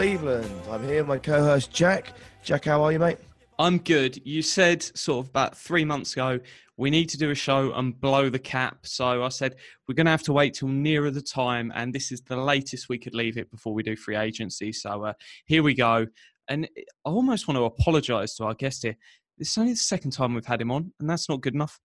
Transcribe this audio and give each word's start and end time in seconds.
Cleveland. 0.00 0.50
I'm 0.70 0.82
here 0.82 1.02
with 1.02 1.08
my 1.08 1.18
co 1.18 1.44
host, 1.44 1.70
Jack. 1.70 2.14
Jack, 2.42 2.64
how 2.64 2.82
are 2.82 2.90
you, 2.90 2.98
mate? 2.98 3.18
I'm 3.58 3.76
good. 3.76 4.18
You 4.26 4.40
said 4.40 4.82
sort 4.82 5.26
of 5.26 5.28
about 5.28 5.58
three 5.58 5.84
months 5.84 6.14
ago, 6.14 6.40
we 6.78 6.88
need 6.88 7.10
to 7.10 7.18
do 7.18 7.28
a 7.28 7.34
show 7.34 7.74
and 7.74 8.00
blow 8.00 8.30
the 8.30 8.38
cap. 8.38 8.86
So 8.86 9.22
I 9.22 9.28
said, 9.28 9.56
we're 9.86 9.94
going 9.94 10.06
to 10.06 10.10
have 10.10 10.22
to 10.22 10.32
wait 10.32 10.54
till 10.54 10.68
nearer 10.68 11.10
the 11.10 11.20
time. 11.20 11.70
And 11.74 11.92
this 11.92 12.12
is 12.12 12.22
the 12.22 12.38
latest 12.38 12.88
we 12.88 12.96
could 12.96 13.14
leave 13.14 13.36
it 13.36 13.50
before 13.50 13.74
we 13.74 13.82
do 13.82 13.94
free 13.94 14.16
agency. 14.16 14.72
So 14.72 15.04
uh, 15.04 15.12
here 15.44 15.62
we 15.62 15.74
go. 15.74 16.06
And 16.48 16.66
I 17.04 17.10
almost 17.10 17.46
want 17.46 17.58
to 17.58 17.64
apologise 17.64 18.36
to 18.36 18.44
our 18.44 18.54
guest 18.54 18.84
here. 18.84 18.96
It's 19.36 19.58
only 19.58 19.72
the 19.72 19.80
second 19.80 20.12
time 20.12 20.32
we've 20.32 20.46
had 20.46 20.62
him 20.62 20.70
on, 20.70 20.94
and 20.98 21.10
that's 21.10 21.28
not 21.28 21.42
good 21.42 21.54
enough. 21.54 21.78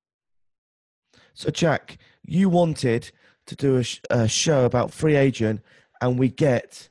So, 1.34 1.49
Jack, 1.49 1.97
you 2.23 2.47
wanted 2.47 3.11
to 3.47 3.55
do 3.57 3.75
a, 3.75 3.84
sh- 3.84 3.99
a 4.09 4.29
show 4.29 4.63
about 4.63 4.93
free 4.93 5.17
agent, 5.17 5.59
and 5.99 6.18
we 6.18 6.29
get 6.29 6.87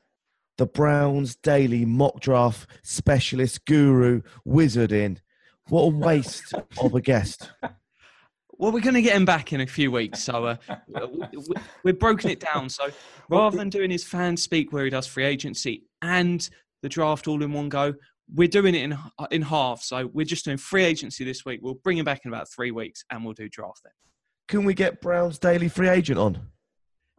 the 0.58 0.66
Browns 0.66 1.36
Daily 1.36 1.84
mock 1.84 2.20
draft 2.20 2.68
specialist 2.82 3.64
guru 3.66 4.22
wizard 4.44 4.92
in. 4.92 5.20
What 5.68 5.82
a 5.82 5.88
waste 5.88 6.52
of 6.80 6.94
a 6.94 7.00
guest. 7.00 7.50
Well, 8.56 8.70
we're 8.70 8.82
going 8.82 8.94
to 8.94 9.02
get 9.02 9.16
him 9.16 9.24
back 9.24 9.52
in 9.52 9.60
a 9.62 9.66
few 9.66 9.90
weeks. 9.90 10.22
So 10.22 10.44
uh, 10.44 10.56
we- 11.10 11.26
we- 11.48 11.56
we're 11.82 11.92
broken 11.92 12.30
it 12.30 12.38
down. 12.38 12.68
So 12.68 12.86
rather 13.28 13.56
than 13.56 13.68
doing 13.68 13.90
his 13.90 14.04
fan 14.04 14.36
speak 14.36 14.72
where 14.72 14.84
he 14.84 14.90
does 14.90 15.08
free 15.08 15.24
agency 15.24 15.82
and 16.02 16.48
the 16.80 16.88
draft 16.88 17.26
all 17.26 17.42
in 17.42 17.52
one 17.52 17.68
go, 17.68 17.94
we're 18.32 18.46
doing 18.46 18.76
it 18.76 18.82
in 18.82 18.96
in 19.32 19.42
half. 19.42 19.82
So 19.82 20.08
we're 20.12 20.24
just 20.24 20.44
doing 20.44 20.56
free 20.56 20.84
agency 20.84 21.24
this 21.24 21.44
week. 21.44 21.60
We'll 21.64 21.74
bring 21.82 21.98
him 21.98 22.04
back 22.04 22.20
in 22.24 22.32
about 22.32 22.48
three 22.48 22.70
weeks 22.70 23.04
and 23.10 23.24
we'll 23.24 23.34
do 23.34 23.48
draft 23.48 23.80
then. 23.82 23.92
Can 24.46 24.64
we 24.64 24.72
get 24.72 25.00
Browns 25.00 25.40
Daily 25.40 25.68
free 25.68 25.88
agent 25.88 26.20
on? 26.20 26.38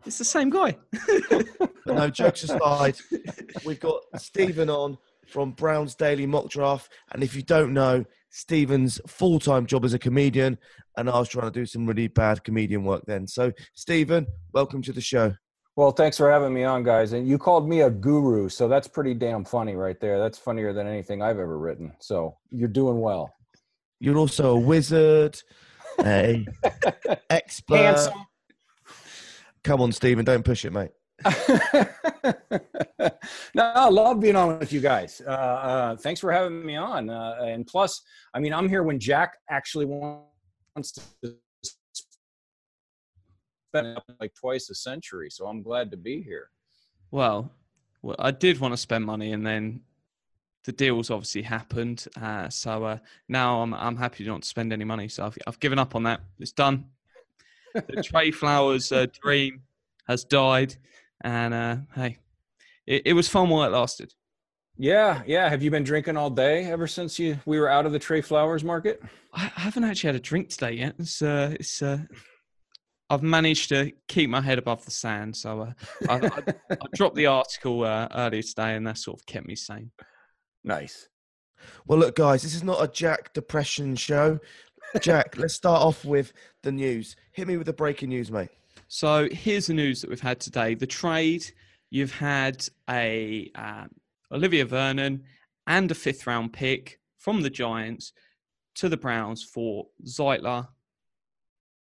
It's 0.06 0.18
the 0.18 0.26
same 0.26 0.50
guy. 0.50 0.78
But 1.86 1.96
no, 1.96 2.10
jokes 2.10 2.44
aside, 2.44 2.96
we've 3.66 3.80
got 3.80 4.02
Stephen 4.18 4.70
on 4.70 4.98
from 5.28 5.52
Brown's 5.52 5.96
Daily 5.96 6.26
Mock 6.26 6.50
Draft. 6.50 6.92
And 7.12 7.24
if 7.24 7.36
you 7.36 7.42
don't 7.42 7.74
know, 7.74 8.06
Stephen's 8.30 9.00
full 9.08 9.40
time 9.40 9.66
job 9.66 9.86
as 9.86 9.94
a 9.94 10.00
comedian, 10.00 10.58
and 10.98 11.10
I 11.10 11.20
was 11.20 11.30
trying 11.30 11.46
to 11.46 11.52
do 11.52 11.66
some 11.66 11.86
really 11.86 12.08
bad 12.08 12.44
comedian 12.44 12.84
work 12.84 13.04
then. 13.06 13.28
So, 13.28 13.52
Stephen, 13.74 14.28
welcome 14.54 14.82
to 14.84 14.94
the 14.94 15.02
show. 15.02 15.34
Well, 15.76 15.92
thanks 15.92 16.18
for 16.18 16.32
having 16.32 16.54
me 16.54 16.64
on, 16.64 16.84
guys. 16.84 17.14
And 17.14 17.28
you 17.28 17.38
called 17.38 17.68
me 17.68 17.82
a 17.82 17.90
guru, 17.90 18.48
so 18.50 18.68
that's 18.68 18.88
pretty 18.88 19.14
damn 19.14 19.44
funny 19.44 19.76
right 19.76 20.00
there. 20.00 20.20
That's 20.20 20.38
funnier 20.38 20.72
than 20.72 20.88
anything 20.88 21.22
I've 21.22 21.40
ever 21.40 21.58
written. 21.58 21.94
So 22.00 22.38
you're 22.50 22.70
doing 22.70 23.02
well. 23.02 23.34
You're 24.00 24.18
also 24.18 24.56
a 24.56 24.60
wizard, 24.60 25.38
a 26.00 26.46
expert. 27.30 27.78
Handsome. 27.78 28.26
Come 29.66 29.82
on, 29.82 29.92
Stephen, 29.92 30.24
don't 30.24 30.46
push 30.46 30.64
it, 30.64 30.72
mate. 30.72 30.92
no, 33.56 33.64
I 33.64 33.90
love 33.90 34.20
being 34.20 34.36
on 34.36 34.60
with 34.60 34.72
you 34.72 34.80
guys. 34.80 35.24
Uh, 35.26 35.32
uh, 35.32 35.96
thanks 35.96 36.20
for 36.20 36.32
having 36.32 36.64
me 36.64 36.76
on. 36.76 37.10
Uh, 37.10 37.38
and 37.42 37.66
plus, 37.66 38.04
I 38.36 38.40
mean, 38.40 38.54
I'm 38.54 38.70
here 38.70 38.84
when 38.84 39.00
Jack 39.00 39.34
actually 39.50 39.86
wants 39.86 40.92
to 40.92 41.34
spend 43.74 43.98
like 44.22 44.36
twice 44.36 44.70
a 44.70 44.76
century. 44.76 45.32
So 45.32 45.48
I'm 45.48 45.64
glad 45.64 45.90
to 45.90 45.98
be 45.98 46.22
here. 46.22 46.52
Well, 47.10 47.52
well, 48.04 48.18
I 48.20 48.30
did 48.30 48.60
want 48.60 48.74
to 48.74 48.78
spend 48.78 49.04
money, 49.04 49.32
and 49.32 49.44
then 49.44 49.82
the 50.66 50.74
deals 50.74 51.10
obviously 51.10 51.42
happened. 51.42 52.06
Uh, 52.22 52.50
so 52.50 52.84
uh, 52.84 52.98
now 53.28 53.64
I'm 53.64 53.74
I'm 53.74 53.98
happy 53.98 54.26
to 54.26 54.30
not 54.30 54.44
to 54.44 54.48
spend 54.48 54.72
any 54.72 54.86
money. 54.86 55.08
So 55.08 55.26
I've 55.26 55.40
I've 55.48 55.60
given 55.60 55.80
up 55.80 55.96
on 55.96 56.04
that. 56.04 56.22
It's 56.40 56.52
done. 56.52 56.86
The 57.76 58.02
Trey 58.04 58.32
Flowers 58.32 58.92
uh, 58.92 59.08
dream 59.22 59.62
has 60.08 60.24
died, 60.24 60.76
and 61.24 61.54
uh, 61.54 61.78
hey, 61.94 62.18
it, 62.88 63.04
it 63.06 63.14
was 63.14 63.28
fun 63.28 63.50
while 63.50 63.64
it 63.64 63.76
lasted. 63.76 64.14
Yeah, 64.78 65.22
yeah. 65.26 65.50
Have 65.50 65.62
you 65.62 65.72
been 65.72 65.84
drinking 65.84 66.18
all 66.18 66.30
day 66.30 66.66
ever 66.66 66.88
since 66.88 67.20
you 67.20 67.38
we 67.46 67.60
were 67.60 67.70
out 67.70 67.86
of 67.86 67.92
the 67.92 68.00
Trey 68.00 68.22
Flowers 68.22 68.64
market? 68.64 69.02
I 69.34 69.52
I 69.56 69.62
haven't 69.62 69.84
actually 69.84 70.10
had 70.10 70.16
a 70.16 70.20
drink 70.20 70.50
today 70.50 70.74
yet. 70.74 70.96
It's 71.00 71.22
uh, 71.22 71.56
it's 71.60 71.82
uh, 71.82 72.00
I've 73.10 73.24
managed 73.24 73.70
to 73.70 73.92
keep 74.08 74.30
my 74.30 74.42
head 74.42 74.58
above 74.58 74.84
the 74.86 74.92
sand. 74.92 75.36
So 75.36 75.62
uh, 75.62 75.74
I, 76.10 76.28
I, 76.28 76.54
I 76.72 76.88
dropped 76.94 77.16
the 77.16 77.28
article 77.28 77.84
uh, 77.84 78.08
earlier 78.14 78.42
today, 78.42 78.76
and 78.76 78.88
that 78.88 78.98
sort 78.98 79.20
of 79.20 79.26
kept 79.26 79.48
me 79.48 79.56
sane. 79.56 79.92
Nice. 80.64 81.10
Well, 81.88 82.00
look, 82.00 82.16
guys, 82.16 82.44
this 82.44 82.56
is 82.56 82.64
not 82.64 82.84
a 82.84 82.88
Jack 82.88 83.34
depression 83.34 83.96
show. 83.96 84.40
Jack, 85.02 85.38
let's 85.38 85.54
start 85.54 85.82
off 85.82 86.06
with 86.06 86.34
the 86.64 86.72
news. 86.72 87.16
Hit 87.32 87.48
me 87.48 87.58
with 87.58 87.68
the 87.68 87.74
breaking 87.74 88.10
news, 88.10 88.32
mate. 88.32 88.50
So 88.88 89.28
here's 89.32 89.68
the 89.68 89.74
news 89.74 90.02
that 90.02 90.10
we've 90.10 90.22
had 90.22 90.40
today. 90.40 90.76
The 90.76 90.88
trade 90.88 91.46
you've 91.90 92.14
had 92.14 92.68
a 92.90 93.52
um, 93.56 93.90
Olivier 94.32 94.64
Vernon 94.64 95.24
and 95.68 95.90
a 95.92 95.96
fifth 95.96 96.26
round 96.28 96.54
pick 96.54 97.00
from 97.18 97.42
the 97.42 97.50
Giants 97.50 98.14
to 98.76 98.90
the 98.90 98.98
Browns 98.98 99.44
for 99.44 99.88
Zeitler 100.06 100.68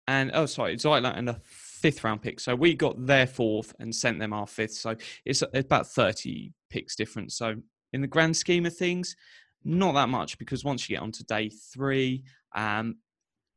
and 0.09 0.31
oh 0.35 0.47
sorry 0.47 0.77
Zeitler 0.77 1.17
and 1.17 1.29
a 1.29 1.41
fifth 1.45 2.05
round 2.05 2.23
pick. 2.23 2.41
So 2.41 2.55
we 2.55 2.75
got 2.75 3.07
their 3.07 3.27
fourth 3.27 3.75
and 3.79 3.95
sent 3.95 4.19
them 4.19 4.33
our 4.33 4.47
fifth. 4.47 4.75
So 4.75 4.97
it's 5.25 5.43
about 5.55 5.87
thirty 5.87 6.53
picks 6.71 6.97
difference. 6.97 7.35
So 7.37 7.57
in 7.93 8.01
the 8.01 8.07
grand 8.07 8.37
scheme 8.37 8.67
of 8.67 8.77
things, 8.77 9.17
not 9.65 9.95
that 9.95 10.09
much 10.09 10.39
because 10.39 10.65
once 10.65 10.89
you 10.89 10.97
get 10.97 11.03
onto 11.03 11.25
day 11.25 11.49
three, 11.49 12.25
um, 12.55 12.97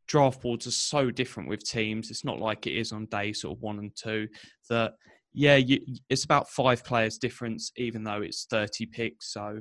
draft 0.08 0.42
boards 0.42 0.68
are 0.68 0.72
so 0.72 1.12
different 1.12 1.50
with 1.50 1.64
teams. 1.64 2.12
It's 2.12 2.26
not 2.26 2.40
like 2.40 2.68
it 2.68 2.78
is 2.78 2.92
on 2.92 3.06
day 3.06 3.34
sort 3.34 3.58
of 3.58 3.62
one 3.62 3.80
and 3.80 3.96
two. 3.96 4.28
That 4.70 4.94
yeah, 5.34 5.56
you, 5.56 5.80
it's 6.10 6.24
about 6.24 6.50
five 6.50 6.84
players 6.84 7.18
difference, 7.18 7.72
even 7.78 8.04
though 8.04 8.22
it's 8.22 8.46
thirty 8.46 8.86
picks. 8.86 9.34
So 9.34 9.60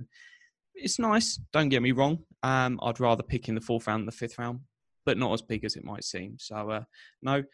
it's 0.74 0.98
nice. 0.98 1.40
Don't 1.52 1.68
get 1.68 1.82
me 1.82 1.92
wrong. 1.92 2.18
Um, 2.42 2.78
I'd 2.82 3.00
rather 3.00 3.22
pick 3.22 3.48
in 3.48 3.54
the 3.54 3.60
fourth 3.60 3.86
round 3.86 4.00
than 4.00 4.06
the 4.06 4.12
fifth 4.12 4.38
round, 4.38 4.60
but 5.06 5.18
not 5.18 5.32
as 5.32 5.42
big 5.42 5.64
as 5.64 5.76
it 5.76 5.84
might 5.84 6.04
seem. 6.04 6.36
So 6.38 6.70
uh, 6.70 6.84
no. 7.22 7.44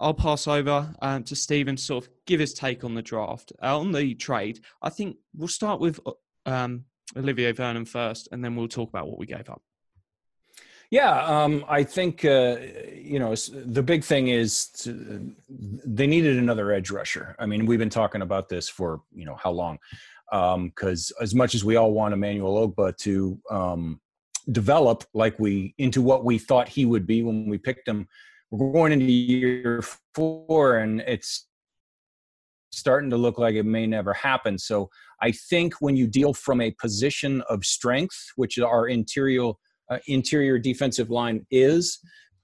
I'll 0.00 0.14
pass 0.14 0.46
over 0.46 0.94
um, 1.00 1.24
to 1.24 1.34
Stephen 1.34 1.76
to 1.76 1.82
sort 1.82 2.04
of 2.04 2.10
give 2.26 2.40
his 2.40 2.52
take 2.52 2.84
on 2.84 2.94
the 2.94 3.00
draft, 3.00 3.52
uh, 3.62 3.78
on 3.78 3.90
the 3.90 4.14
trade. 4.14 4.60
I 4.82 4.90
think 4.90 5.16
we'll 5.34 5.48
start 5.48 5.80
with 5.80 5.98
uh, 6.04 6.12
um, 6.44 6.84
Olivier 7.16 7.52
Vernon 7.52 7.86
first, 7.86 8.28
and 8.30 8.44
then 8.44 8.54
we'll 8.54 8.68
talk 8.68 8.90
about 8.90 9.08
what 9.08 9.18
we 9.18 9.24
gave 9.24 9.48
up. 9.48 9.62
Yeah, 10.90 11.22
um, 11.24 11.66
I 11.68 11.84
think 11.84 12.24
uh, 12.24 12.56
you 12.94 13.18
know 13.18 13.34
the 13.34 13.82
big 13.82 14.02
thing 14.02 14.28
is 14.28 14.68
to, 14.82 15.34
they 15.48 16.06
needed 16.06 16.38
another 16.38 16.72
edge 16.72 16.90
rusher. 16.90 17.36
I 17.38 17.44
mean, 17.44 17.66
we've 17.66 17.78
been 17.78 17.90
talking 17.90 18.22
about 18.22 18.48
this 18.48 18.68
for 18.70 19.02
you 19.14 19.26
know 19.26 19.36
how 19.36 19.50
long? 19.50 19.78
Because 20.30 21.12
as 21.20 21.34
much 21.34 21.54
as 21.54 21.62
we 21.64 21.76
all 21.76 21.92
want 21.92 22.14
Emmanuel 22.14 22.68
Ogbah 22.68 22.96
to 22.98 23.38
um, 23.50 24.00
develop 24.50 25.04
like 25.12 25.38
we 25.38 25.74
into 25.76 26.00
what 26.00 26.24
we 26.24 26.38
thought 26.38 26.68
he 26.68 26.86
would 26.86 27.06
be 27.06 27.22
when 27.22 27.48
we 27.48 27.58
picked 27.58 27.86
him, 27.86 28.08
we're 28.50 28.72
going 28.72 28.92
into 28.92 29.04
year 29.04 29.82
four, 30.14 30.78
and 30.78 31.00
it's 31.02 31.48
starting 32.72 33.10
to 33.10 33.16
look 33.18 33.36
like 33.36 33.56
it 33.56 33.64
may 33.64 33.86
never 33.86 34.14
happen. 34.14 34.58
So 34.58 34.88
I 35.20 35.32
think 35.32 35.74
when 35.80 35.96
you 35.96 36.06
deal 36.06 36.32
from 36.32 36.62
a 36.62 36.70
position 36.70 37.42
of 37.50 37.64
strength, 37.64 38.32
which 38.36 38.58
our 38.58 38.88
interior 38.88 39.52
uh, 39.90 39.98
interior 40.06 40.58
defensive 40.58 41.10
line 41.10 41.46
is, 41.50 41.98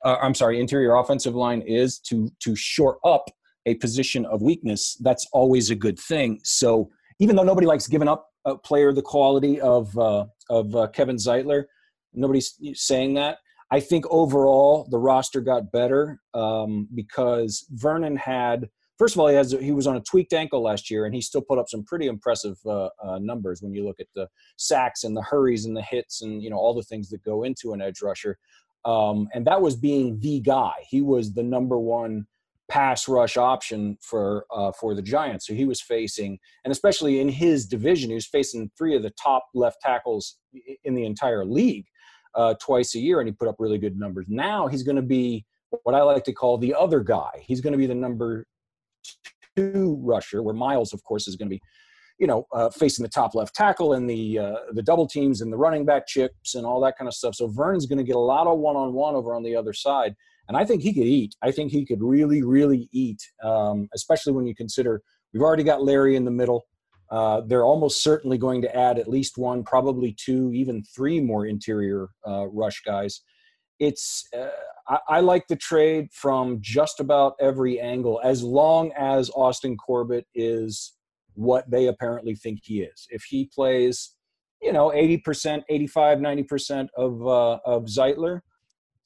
uh, 0.05 0.17
I'm 0.21 0.35
sorry, 0.35 0.61
interior 0.61 0.95
offensive 0.95 1.35
line 1.35 1.63
is 1.63 1.99
to 2.01 2.31
to 2.41 2.57
shore 2.57 2.99
up 3.05 3.31
a 3.67 3.75
position 3.77 4.27
of 4.27 4.43
weakness. 4.43 4.97
That's 5.01 5.27
always 5.33 5.71
a 5.71 5.75
good 5.75 5.99
thing. 5.99 6.41
So 6.45 6.91
even 7.19 7.37
though 7.37 7.43
nobody 7.43 7.67
likes 7.67 7.87
giving 7.87 8.09
up 8.09 8.29
a 8.45 8.57
player 8.57 8.93
the 8.93 9.03
quality 9.03 9.61
of 9.61 9.97
uh, 9.99 10.27
of 10.51 10.75
uh, 10.75 10.89
Kevin 10.89 11.17
Zeitler, 11.17 11.65
nobody's 12.13 12.59
saying 12.75 13.15
that. 13.15 13.39
I 13.71 13.81
think 13.81 14.05
overall 14.11 14.87
the 14.91 14.99
roster 14.99 15.41
got 15.41 15.73
better 15.73 16.21
um, 16.35 16.87
because 16.95 17.67
Vernon 17.71 18.17
had 18.17 18.69
first 18.99 19.15
of 19.15 19.21
all, 19.21 19.29
he 19.29 19.35
has 19.35 19.53
he 19.53 19.73
was 19.73 19.87
on 19.87 19.97
a 19.97 20.01
tweaked 20.01 20.33
ankle 20.33 20.63
last 20.63 20.91
year, 20.91 21.07
and 21.07 21.15
he 21.15 21.21
still 21.21 21.43
put 21.43 21.59
up 21.59 21.69
some 21.69 21.85
pretty 21.85 22.07
impressive 22.07 22.57
uh, 22.67 22.89
uh, 23.03 23.19
numbers 23.19 23.63
when 23.63 23.73
you 23.73 23.85
look 23.85 24.01
at 24.01 24.07
the 24.15 24.29
sacks 24.57 25.05
and 25.05 25.17
the 25.17 25.23
hurries 25.23 25.65
and 25.65 25.77
the 25.77 25.83
hits 25.83 26.23
and 26.23 26.43
you 26.43 26.51
know 26.51 26.57
all 26.57 26.75
the 26.75 26.83
things 26.83 27.09
that 27.11 27.23
go 27.25 27.45
into 27.45 27.73
an 27.73 27.83
edge 27.83 28.03
rusher. 28.03 28.39
um, 28.85 29.29
and 29.33 29.47
that 29.47 29.61
was 29.61 29.77
being 29.77 30.19
the 30.21 30.41
guy. 30.41 30.75
He 30.89 31.01
was 31.01 31.33
the 31.33 31.43
number 31.43 31.79
one 31.79 32.27
pass 32.69 33.09
rush 33.09 33.37
option 33.37 33.97
for 34.01 34.47
uh, 34.51 34.73
for 34.73 34.95
the 34.95 35.03
Giants. 35.03 35.47
So 35.47 35.55
he 35.55 35.65
was 35.65 35.81
facing, 35.81 36.39
and 36.65 36.73
especially 36.73 37.21
in 37.21 37.29
his 37.29 37.67
division, 37.67 38.11
he 38.11 38.15
was 38.15 38.27
facing 38.27 38.71
three 38.77 38.97
of 38.97 39.03
the 39.03 39.13
top 39.23 39.47
left 39.55 39.81
tackles 39.81 40.37
in 40.85 40.95
the 40.95 41.05
entire 41.05 41.45
league 41.45 41.87
uh, 42.35 42.55
twice 42.61 42.95
a 42.95 42.99
year, 42.99 43.21
and 43.21 43.29
he 43.29 43.33
put 43.33 43.49
up 43.49 43.57
really 43.59 43.79
good 43.79 43.99
numbers. 43.99 44.27
Now 44.29 44.67
he's 44.67 44.83
going 44.83 44.97
to 44.97 45.03
be 45.03 45.45
what 45.83 45.95
I 45.95 46.03
like 46.03 46.25
to 46.25 46.33
call 46.33 46.59
the 46.59 46.75
other 46.75 47.01
guy. 47.01 47.31
He's 47.43 47.61
going 47.61 47.73
to 47.73 47.79
be 47.79 47.87
the 47.87 47.95
number 47.95 48.47
two 49.57 49.99
rusher, 50.03 50.43
where 50.43 50.55
Miles, 50.55 50.93
of 50.93 51.03
course, 51.05 51.29
is 51.29 51.37
going 51.37 51.49
to 51.49 51.57
be 51.57 51.63
you 52.19 52.27
know, 52.27 52.47
uh, 52.53 52.71
facing 52.71 53.03
the 53.03 53.09
top 53.09 53.35
left 53.35 53.55
tackle 53.55 53.95
and 53.95 54.09
the 54.09 54.39
uh, 54.39 54.57
the 54.73 54.83
double 54.83 55.07
teams 55.07 55.41
and 55.41 55.53
the 55.53 55.57
running 55.57 55.85
back 55.85 56.07
chips 56.07 56.55
and 56.55 56.65
all 56.65 56.81
that 56.81 56.97
kind 56.97 57.09
of 57.09 57.15
stuff. 57.15 57.35
So 57.35 57.49
Vernon's 57.49 57.87
going 57.87 57.99
to 57.99 58.05
get 58.05 58.17
a 58.17 58.21
lot 58.21 58.47
of 58.47 58.59
one 58.59 58.77
on 58.77 58.93
one 58.93 59.15
over 59.15 59.35
on 59.35 59.43
the 59.43 59.57
other 59.57 59.73
side, 59.73 60.15
and 60.49 60.57
I 60.57 60.65
think 60.65 60.83
he 60.83 60.95
could 60.95 61.05
eat. 61.07 61.35
I 61.43 61.51
think 61.51 61.73
he 61.73 61.85
could 61.85 62.03
really, 62.03 62.43
really 62.43 62.89
eat, 62.93 63.21
um, 63.43 63.89
especially 63.95 64.33
when 64.33 64.47
you 64.47 64.55
consider 64.55 65.03
we've 65.33 65.43
already 65.43 65.65
got 65.65 65.83
Larry 65.83 66.15
in 66.15 66.25
the 66.25 66.31
middle. 66.31 66.67
Uh, 67.11 67.43
they're 67.47 67.65
almost 67.65 68.03
certainly 68.03 68.39
going 68.39 68.63
to 68.63 68.77
add 68.77 68.99
at 68.99 69.09
least 69.09 69.37
one, 69.37 69.63
probably 69.63 70.17
two, 70.19 70.53
even 70.53 70.83
three 70.97 71.21
more 71.21 71.47
interior 71.47 72.09
uh, 72.27 72.47
rush 72.47 72.83
guys. 72.83 73.23
It's 73.85 74.29
uh, 74.37 74.49
I, 74.89 74.99
I 75.09 75.21
like 75.21 75.47
the 75.49 75.57
trade 75.57 76.09
from 76.13 76.59
just 76.61 77.01
about 77.01 77.35
every 77.41 77.81
angle, 77.81 78.21
as 78.25 78.43
long 78.43 78.93
as 78.99 79.31
Austin 79.35 79.77
Corbett 79.77 80.27
is 80.35 80.93
what 81.35 81.71
they 81.71 81.87
apparently 81.89 82.35
think 82.35 82.61
he 82.63 82.83
is. 82.83 83.07
If 83.11 83.25
he 83.25 83.51
plays, 83.53 84.15
you 84.63 84.73
know, 84.73 84.91
80%, 84.91 85.63
85, 85.69 86.19
90% 86.19 86.89
of, 86.97 87.27
uh, 87.27 87.59
of 87.65 87.85
Zeitler, 87.85 88.41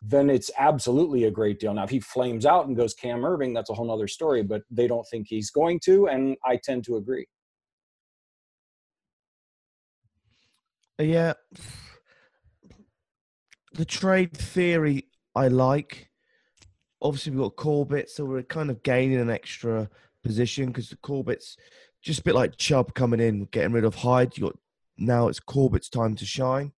then 0.02 0.30
it's 0.30 0.50
absolutely 0.58 1.24
a 1.24 1.30
great 1.30 1.58
deal. 1.58 1.74
Now, 1.74 1.84
if 1.84 1.90
he 1.90 2.00
flames 2.00 2.46
out 2.46 2.66
and 2.66 2.76
goes 2.76 2.94
Cam 2.94 3.22
Erving 3.22 3.54
that's 3.54 3.70
a 3.70 3.74
whole 3.74 3.90
other 3.90 4.06
story, 4.06 4.42
but 4.42 4.62
they 4.70 4.86
don't 4.86 5.06
think 5.10 5.26
he's 5.28 5.50
going 5.50 5.80
to, 5.84 6.06
and 6.08 6.36
I 6.44 6.58
tend 6.62 6.84
to 6.84 6.96
agree. 6.96 7.26
Yeah. 11.00 11.34
The 13.78 13.84
trade 13.84 14.36
theory 14.36 15.04
I 15.36 15.46
like. 15.46 16.10
Obviously, 17.00 17.30
we've 17.30 17.42
got 17.42 17.54
Corbett, 17.54 18.10
so 18.10 18.24
we're 18.24 18.42
kind 18.42 18.70
of 18.70 18.82
gaining 18.82 19.20
an 19.20 19.30
extra 19.30 19.88
position 20.24 20.66
because 20.66 20.92
Corbett's 21.00 21.56
just 22.02 22.18
a 22.18 22.22
bit 22.24 22.34
like 22.34 22.56
Chubb 22.56 22.92
coming 22.94 23.20
in, 23.20 23.44
getting 23.52 23.70
rid 23.70 23.84
of 23.84 23.94
Hyde. 23.94 24.36
You 24.36 24.46
got 24.46 24.58
now 24.96 25.28
it's 25.28 25.38
Corbett's 25.38 25.88
time 25.88 26.16
to 26.16 26.26
shine. 26.26 26.72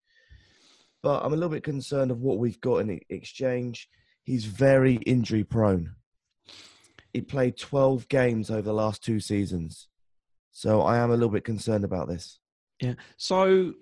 But 1.02 1.24
I'm 1.24 1.32
a 1.32 1.38
little 1.38 1.48
bit 1.48 1.64
concerned 1.64 2.12
of 2.12 2.20
what 2.20 2.38
we've 2.38 2.60
got 2.60 2.80
in 2.80 3.00
exchange. 3.08 3.88
He's 4.26 4.44
very 4.44 4.96
injury 4.96 5.46
prone. 5.46 5.96
He 7.14 7.22
played 7.22 7.56
12 7.56 8.10
games 8.10 8.52
over 8.52 8.62
the 8.64 8.74
last 8.74 9.06
two 9.06 9.22
seasons. 9.22 9.88
So 10.52 10.82
I 10.82 10.98
am 10.98 11.12
a 11.12 11.14
little 11.14 11.30
bit 11.30 11.46
concerned 11.46 11.86
about 11.86 12.10
this. 12.10 12.40
Yeah. 12.82 12.96
So 13.16 13.76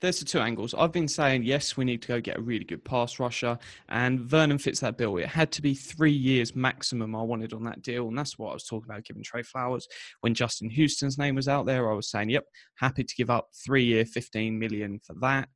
there's 0.00 0.18
the 0.18 0.24
two 0.24 0.40
angles. 0.40 0.74
I've 0.74 0.92
been 0.92 1.08
saying 1.08 1.44
yes, 1.44 1.76
we 1.76 1.84
need 1.84 2.02
to 2.02 2.08
go 2.08 2.20
get 2.20 2.38
a 2.38 2.40
really 2.40 2.64
good 2.64 2.84
pass 2.84 3.18
rusher, 3.18 3.58
and 3.88 4.20
Vernon 4.20 4.58
fits 4.58 4.80
that 4.80 4.96
bill. 4.96 5.16
It 5.18 5.26
had 5.26 5.52
to 5.52 5.62
be 5.62 5.74
three 5.74 6.12
years 6.12 6.56
maximum. 6.56 7.14
I 7.14 7.22
wanted 7.22 7.52
on 7.52 7.64
that 7.64 7.82
deal, 7.82 8.08
and 8.08 8.16
that's 8.16 8.38
what 8.38 8.50
I 8.50 8.54
was 8.54 8.64
talking 8.64 8.90
about 8.90 9.04
giving 9.04 9.22
Trey 9.22 9.42
Flowers 9.42 9.86
when 10.20 10.34
Justin 10.34 10.70
Houston's 10.70 11.18
name 11.18 11.34
was 11.34 11.48
out 11.48 11.66
there. 11.66 11.90
I 11.90 11.94
was 11.94 12.10
saying, 12.10 12.30
yep, 12.30 12.44
happy 12.78 13.04
to 13.04 13.14
give 13.14 13.30
up 13.30 13.48
three 13.64 13.84
year, 13.84 14.04
fifteen 14.04 14.58
million 14.58 15.00
for 15.04 15.14
that. 15.20 15.48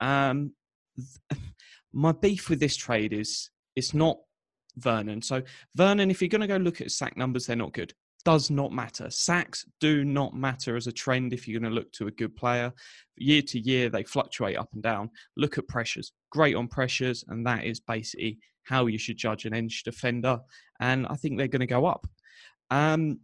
Um, 0.00 0.52
my 1.92 2.12
beef 2.12 2.50
with 2.50 2.60
this 2.60 2.76
trade 2.76 3.12
is 3.12 3.50
it's 3.74 3.94
not 3.94 4.18
Vernon. 4.76 5.22
So 5.22 5.42
Vernon, 5.74 6.10
if 6.10 6.20
you're 6.20 6.28
going 6.28 6.42
to 6.42 6.46
go 6.46 6.56
look 6.56 6.80
at 6.80 6.90
sack 6.90 7.16
numbers, 7.16 7.46
they're 7.46 7.56
not 7.56 7.72
good 7.72 7.94
does 8.26 8.50
not 8.50 8.72
matter. 8.72 9.08
Sacks 9.08 9.64
do 9.78 10.04
not 10.04 10.34
matter 10.34 10.74
as 10.74 10.88
a 10.88 10.92
trend 10.92 11.32
if 11.32 11.46
you're 11.46 11.60
going 11.60 11.72
to 11.72 11.74
look 11.74 11.92
to 11.92 12.08
a 12.08 12.10
good 12.10 12.34
player. 12.34 12.72
Year 13.16 13.40
to 13.40 13.60
year, 13.60 13.88
they 13.88 14.02
fluctuate 14.02 14.56
up 14.56 14.68
and 14.74 14.82
down. 14.82 15.10
Look 15.36 15.58
at 15.58 15.68
pressures. 15.68 16.10
Great 16.32 16.56
on 16.56 16.66
pressures, 16.66 17.24
and 17.28 17.46
that 17.46 17.64
is 17.64 17.78
basically 17.78 18.40
how 18.64 18.86
you 18.86 18.98
should 18.98 19.16
judge 19.16 19.44
an 19.44 19.54
edge 19.54 19.84
defender. 19.84 20.40
And 20.80 21.06
I 21.06 21.14
think 21.14 21.38
they're 21.38 21.46
going 21.46 21.60
to 21.60 21.66
go 21.66 21.86
up. 21.86 22.04
Um, 22.72 23.20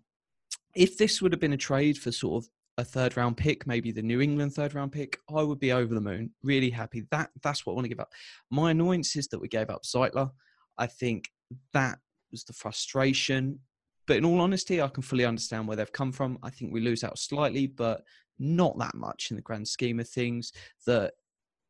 if 0.77 0.97
this 0.97 1.21
would 1.21 1.33
have 1.33 1.41
been 1.41 1.53
a 1.53 1.59
trade 1.59 1.99
for 1.99 2.13
sort 2.13 2.45
of 2.45 2.51
a 2.79 2.85
third 2.85 3.17
round 3.17 3.37
pick, 3.37 3.67
maybe 3.67 3.91
the 3.91 4.03
New 4.03 4.21
England 4.21 4.55
third 4.55 4.73
round 4.73 4.93
pick, 4.93 5.19
I 5.29 5.43
would 5.43 5.59
be 5.59 5.73
over 5.73 5.93
the 5.93 6.01
moon, 6.01 6.31
really 6.45 6.71
happy. 6.71 7.03
That 7.11 7.31
that's 7.43 7.67
what 7.67 7.73
I 7.73 7.75
want 7.75 7.87
to 7.87 7.89
give 7.89 8.01
up. 8.01 8.13
My 8.53 8.71
annoyance 8.71 9.17
is 9.17 9.27
that 9.29 9.41
we 9.41 9.49
gave 9.49 9.69
up 9.69 9.83
Zeitler. 9.83 10.31
I 10.79 10.87
think 10.87 11.29
that 11.73 11.99
was 12.31 12.45
the 12.45 12.53
frustration 12.53 13.59
but 14.07 14.17
in 14.17 14.25
all 14.25 14.41
honesty, 14.41 14.83
I 14.83 14.89
can 14.89 15.03
fully 15.03 15.25
understand 15.25 15.67
where 15.67 15.77
they've 15.77 15.93
come 15.93 16.13
from. 16.13 16.39
I 16.43 16.51
think 16.51 16.73
we 16.73 16.81
lose 16.81 17.05
out 17.05 17.19
slightly, 17.19 17.67
but 17.67 18.03
not 18.39 18.79
that 18.79 18.95
much 18.95 19.31
in 19.31 19.37
the 19.37 19.43
grand 19.43 19.69
scheme 19.69 20.01
of 20.01 20.09
things 20.09 20.53
that 20.87 21.13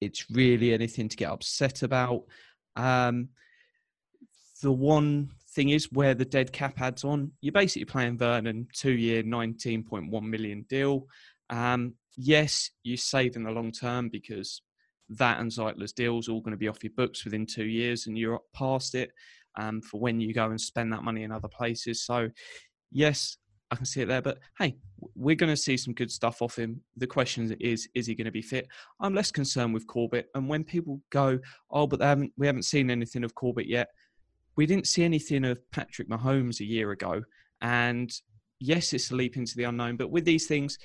it's 0.01 0.31
really 0.31 0.73
anything 0.73 1.09
to 1.09 1.17
get 1.17 1.31
upset 1.31 1.83
about. 1.83 2.25
Um, 2.77 3.29
the 4.63 4.73
one 4.73 5.31
thing 5.51 5.71
is 5.71 5.93
where 5.93 6.15
the 6.15 6.25
dead 6.25 6.53
cap 6.53 6.81
adds 6.81 7.05
on, 7.05 7.33
you're 7.41 7.53
basically 7.53 7.85
playing 7.85 8.17
Vernon 8.17 8.67
two 8.73 8.93
year, 8.93 9.23
19.1 9.23 10.23
million 10.23 10.65
deal. 10.69 11.07
Um, 11.51 11.95
yes, 12.17 12.71
you 12.83 12.97
save 12.97 13.37
in 13.37 13.43
the 13.43 13.51
long 13.51 13.73
term 13.73 14.09
because 14.09 14.63
that 15.11 15.41
and 15.41 15.51
Zeitler's 15.51 15.93
deal 15.93 16.19
is 16.19 16.29
all 16.29 16.41
going 16.41 16.53
to 16.53 16.59
be 16.59 16.69
off 16.69 16.83
your 16.83 16.93
books 16.97 17.25
within 17.25 17.45
two 17.45 17.67
years 17.67 18.07
and 18.07 18.17
you're 18.17 18.41
past 18.55 18.95
it 18.95 19.11
um, 19.59 19.81
for 19.83 20.01
when 20.01 20.21
you 20.21 20.33
go 20.33 20.47
and 20.47 20.61
spend 20.61 20.93
that 20.93 21.03
money 21.03 21.23
in 21.23 21.33
other 21.33 21.49
places. 21.49 22.05
So, 22.05 22.29
yes, 22.91 23.37
I 23.71 23.77
can 23.77 23.87
see 23.87 24.03
it 24.03 24.09
there. 24.09 24.21
But 24.21 24.39
hey, 24.59 24.77
we're 25.15 25.35
going 25.35 25.53
to 25.53 25.57
see 25.57 25.77
some 25.77 25.95
good 25.95 26.11
stuff 26.11 26.43
off 26.43 26.59
him. 26.59 26.83
The 26.97 27.07
question 27.07 27.57
is, 27.59 27.89
is 27.95 28.07
he 28.07 28.15
going 28.15 28.27
to 28.27 28.31
be 28.31 28.43
fit? 28.43 28.69
I'm 29.01 29.15
less 29.15 29.31
concerned 29.33 29.73
with 29.73 29.87
Corbett. 29.87 30.29
And 30.35 30.49
when 30.49 30.63
people 30.63 31.01
go, 31.11 31.39
oh, 31.71 31.87
but 31.87 32.03
haven't, 32.03 32.33
we 32.37 32.47
haven't 32.47 32.65
seen 32.65 32.91
anything 32.91 33.25
of 33.25 33.35
Corbett 33.35 33.67
yet. 33.67 33.89
We 34.57 34.67
didn't 34.67 34.87
see 34.87 35.05
anything 35.05 35.47
of 35.47 35.59
Patrick 35.71 36.11
Mahomes 36.11 36.61
a 36.61 36.67
year 36.67 36.91
ago. 36.91 37.23
And 37.63 38.13
yes, 38.61 38.93
it's 38.93 39.11
a 39.11 39.17
leap 39.17 39.39
into 39.39 39.57
the 39.57 39.65
unknown. 39.65 39.97
But 39.97 40.11
with 40.11 40.27
these 40.27 40.47
things, 40.47 40.79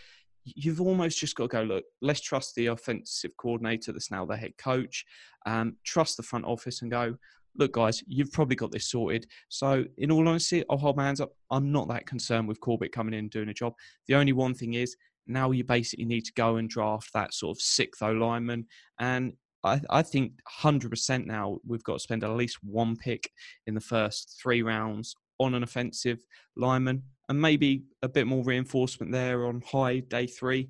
you've 0.56 0.82
almost 0.82 1.20
just 1.20 1.36
got 1.36 1.44
to 1.44 1.58
go 1.58 1.64
look 1.64 1.84
let's 2.02 2.22
trust 2.22 2.56
the 2.56 2.68
offensive 2.68 3.32
coordinator 3.38 3.92
that's 3.92 4.12
now 4.12 4.26
the 4.26 4.36
head 4.36 4.54
coach 4.58 5.04
um, 5.46 5.76
trust 5.84 6.16
the 6.16 6.24
front 6.24 6.46
office 6.46 6.82
and 6.82 6.92
go 6.92 7.18
look, 7.58 7.74
guys, 7.74 8.04
you've 8.08 8.32
probably 8.32 8.56
got 8.56 8.72
this 8.72 8.90
sorted. 8.90 9.28
So, 9.50 9.86
in 9.98 10.12
all 10.12 10.28
honesty, 10.28 10.64
I'll 10.70 10.78
hold 10.78 10.98
my 10.98 11.06
hands 11.06 11.22
up. 11.22 11.34
I'm 11.52 11.72
not 11.72 11.88
that 11.90 12.06
concerned 12.06 12.48
with 12.48 12.60
Corbett 12.60 12.92
coming 12.92 13.14
in 13.14 13.20
and 13.20 13.30
doing 13.30 13.50
a 13.50 13.54
job. 13.54 13.74
The 14.08 14.16
only 14.16 14.34
one 14.34 14.54
thing 14.54 14.76
is 14.76 14.96
now 15.28 15.52
you 15.52 15.64
basically 15.64 16.06
need 16.06 16.26
to 16.26 16.34
go 16.34 16.58
and 16.58 16.70
draft 16.70 17.12
that 17.14 17.34
sort 17.34 17.58
of 17.58 17.62
sixth 17.62 18.02
O 18.02 18.12
lineman. 18.12 18.66
And 19.00 19.34
I, 19.64 19.82
I 19.90 20.02
think 20.02 20.34
100% 20.62 21.26
now 21.26 21.58
we've 21.66 21.84
got 21.84 21.94
to 21.94 22.00
spend 22.00 22.24
at 22.24 22.30
least 22.32 22.58
one 22.64 22.96
pick 22.96 23.30
in 23.66 23.74
the 23.74 23.82
first 23.82 24.40
three 24.42 24.62
rounds 24.62 25.16
on 25.40 25.54
an 25.54 25.64
offensive 25.64 26.20
lineman 26.56 27.04
and 27.30 27.40
maybe 27.40 27.84
a 28.02 28.10
bit 28.10 28.28
more 28.28 28.44
reinforcement 28.44 29.12
there 29.12 29.46
on 29.46 29.62
high 29.70 30.00
day 30.00 30.26
three 30.26 30.70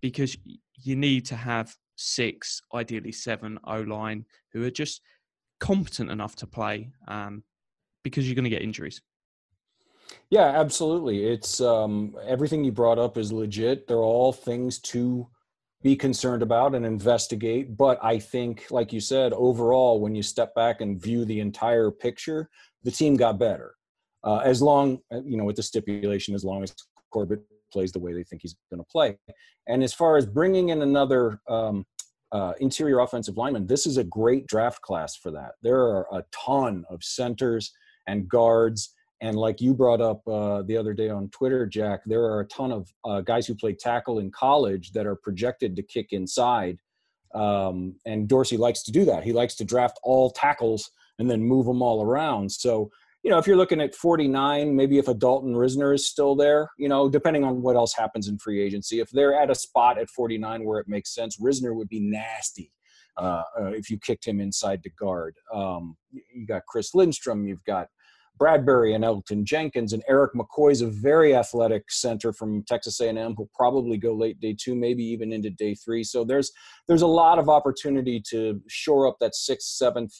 because 0.00 0.36
you 0.76 0.94
need 0.94 1.24
to 1.26 1.34
have 1.34 1.74
six, 1.96 2.60
ideally 2.74 3.12
seven 3.12 3.58
O 3.64 3.80
line 3.80 4.24
who 4.52 4.62
are 4.64 4.70
just 4.70 5.00
competent 5.60 6.10
enough 6.10 6.36
to 6.36 6.46
play 6.46 6.90
um, 7.06 7.42
because 8.04 8.26
you're 8.26 8.34
going 8.34 8.44
to 8.44 8.50
get 8.50 8.62
injuries. 8.62 9.00
Yeah, 10.30 10.46
absolutely. 10.46 11.24
It's 11.26 11.60
um, 11.60 12.16
everything 12.26 12.64
you 12.64 12.72
brought 12.72 12.98
up 12.98 13.16
is 13.18 13.32
legit. 13.32 13.86
They're 13.86 13.98
all 13.98 14.32
things 14.32 14.78
to 14.80 15.28
be 15.82 15.96
concerned 15.96 16.42
about 16.42 16.74
and 16.74 16.84
investigate. 16.84 17.76
But 17.76 17.98
I 18.02 18.18
think, 18.18 18.66
like 18.70 18.92
you 18.92 19.00
said, 19.00 19.32
overall, 19.32 20.00
when 20.00 20.14
you 20.14 20.22
step 20.22 20.54
back 20.54 20.80
and 20.80 21.00
view 21.00 21.24
the 21.24 21.40
entire 21.40 21.90
picture, 21.90 22.48
the 22.84 22.90
team 22.90 23.16
got 23.16 23.38
better. 23.38 23.74
Uh, 24.24 24.38
as 24.38 24.60
long, 24.60 24.98
uh, 25.12 25.20
you 25.24 25.36
know, 25.36 25.44
with 25.44 25.56
the 25.56 25.62
stipulation, 25.62 26.34
as 26.34 26.44
long 26.44 26.62
as 26.62 26.74
Corbett 27.12 27.40
plays 27.72 27.92
the 27.92 27.98
way 27.98 28.12
they 28.12 28.24
think 28.24 28.42
he's 28.42 28.56
going 28.70 28.80
to 28.80 28.88
play. 28.90 29.16
And 29.66 29.82
as 29.82 29.94
far 29.94 30.16
as 30.16 30.26
bringing 30.26 30.70
in 30.70 30.82
another 30.82 31.40
um, 31.48 31.86
uh, 32.32 32.52
interior 32.60 33.00
offensive 33.00 33.36
linemen, 33.36 33.66
this 33.66 33.86
is 33.86 33.96
a 33.96 34.04
great 34.04 34.46
draft 34.46 34.82
class 34.82 35.16
for 35.16 35.30
that. 35.30 35.52
There 35.62 35.80
are 35.80 36.06
a 36.12 36.24
ton 36.32 36.84
of 36.90 37.02
centers 37.02 37.72
and 38.06 38.28
guards. 38.28 38.94
And 39.20 39.36
like 39.36 39.60
you 39.60 39.74
brought 39.74 40.00
up 40.00 40.26
uh, 40.28 40.62
the 40.62 40.76
other 40.76 40.94
day 40.94 41.08
on 41.08 41.28
Twitter, 41.30 41.66
Jack, 41.66 42.00
there 42.06 42.22
are 42.22 42.40
a 42.40 42.46
ton 42.46 42.70
of 42.70 42.92
uh, 43.04 43.20
guys 43.22 43.46
who 43.46 43.54
play 43.54 43.74
tackle 43.74 44.18
in 44.20 44.30
college 44.30 44.92
that 44.92 45.06
are 45.06 45.16
projected 45.16 45.74
to 45.76 45.82
kick 45.82 46.08
inside. 46.12 46.78
Um, 47.34 47.96
and 48.06 48.28
Dorsey 48.28 48.56
likes 48.56 48.82
to 48.84 48.92
do 48.92 49.04
that. 49.06 49.24
He 49.24 49.32
likes 49.32 49.54
to 49.56 49.64
draft 49.64 49.98
all 50.02 50.30
tackles 50.30 50.90
and 51.18 51.30
then 51.30 51.42
move 51.42 51.66
them 51.66 51.82
all 51.82 52.02
around. 52.02 52.50
So 52.50 52.90
you 53.28 53.34
know, 53.34 53.38
if 53.38 53.46
you're 53.46 53.58
looking 53.58 53.82
at 53.82 53.94
49, 53.94 54.74
maybe 54.74 54.96
if 54.96 55.06
a 55.06 55.12
Dalton 55.12 55.52
Risner 55.52 55.94
is 55.94 56.08
still 56.08 56.34
there, 56.34 56.70
you 56.78 56.88
know, 56.88 57.10
depending 57.10 57.44
on 57.44 57.60
what 57.60 57.76
else 57.76 57.92
happens 57.92 58.26
in 58.26 58.38
free 58.38 58.58
agency, 58.58 59.00
if 59.00 59.10
they're 59.10 59.38
at 59.38 59.50
a 59.50 59.54
spot 59.54 59.98
at 59.98 60.08
49 60.08 60.64
where 60.64 60.80
it 60.80 60.88
makes 60.88 61.14
sense, 61.14 61.36
Risner 61.36 61.74
would 61.74 61.90
be 61.90 62.00
nasty. 62.00 62.72
uh, 63.18 63.42
uh, 63.60 63.66
if 63.66 63.90
you 63.90 63.98
kicked 63.98 64.26
him 64.26 64.40
inside 64.40 64.82
to 64.82 64.90
guard. 64.90 65.36
Um, 65.52 65.96
you 66.10 66.46
got 66.46 66.64
Chris 66.66 66.94
Lindstrom, 66.94 67.46
you've 67.46 67.64
got 67.64 67.88
Bradbury 68.38 68.94
and 68.94 69.04
Elgton 69.04 69.42
Jenkins, 69.44 69.92
and 69.92 70.04
Erik 70.08 70.32
McCoy's 70.34 70.80
a 70.80 70.86
very 70.86 71.34
athletic 71.34 71.90
center 71.90 72.32
from 72.32 72.62
Texas 72.62 73.00
A&M 73.00 73.34
who'll 73.34 73.50
probably 73.54 73.98
go 73.98 74.14
late 74.14 74.40
day 74.40 74.56
two, 74.58 74.76
maybe 74.76 75.02
even 75.02 75.32
into 75.32 75.50
day 75.50 75.74
three. 75.74 76.04
So 76.04 76.24
there's 76.24 76.52
there's 76.86 77.02
a 77.02 77.06
lot 77.06 77.40
of 77.40 77.48
opportunity 77.48 78.22
to 78.30 78.60
shore 78.68 79.08
up 79.08 79.16
that 79.20 79.34
sixth, 79.34 79.68
seventh 79.68 80.14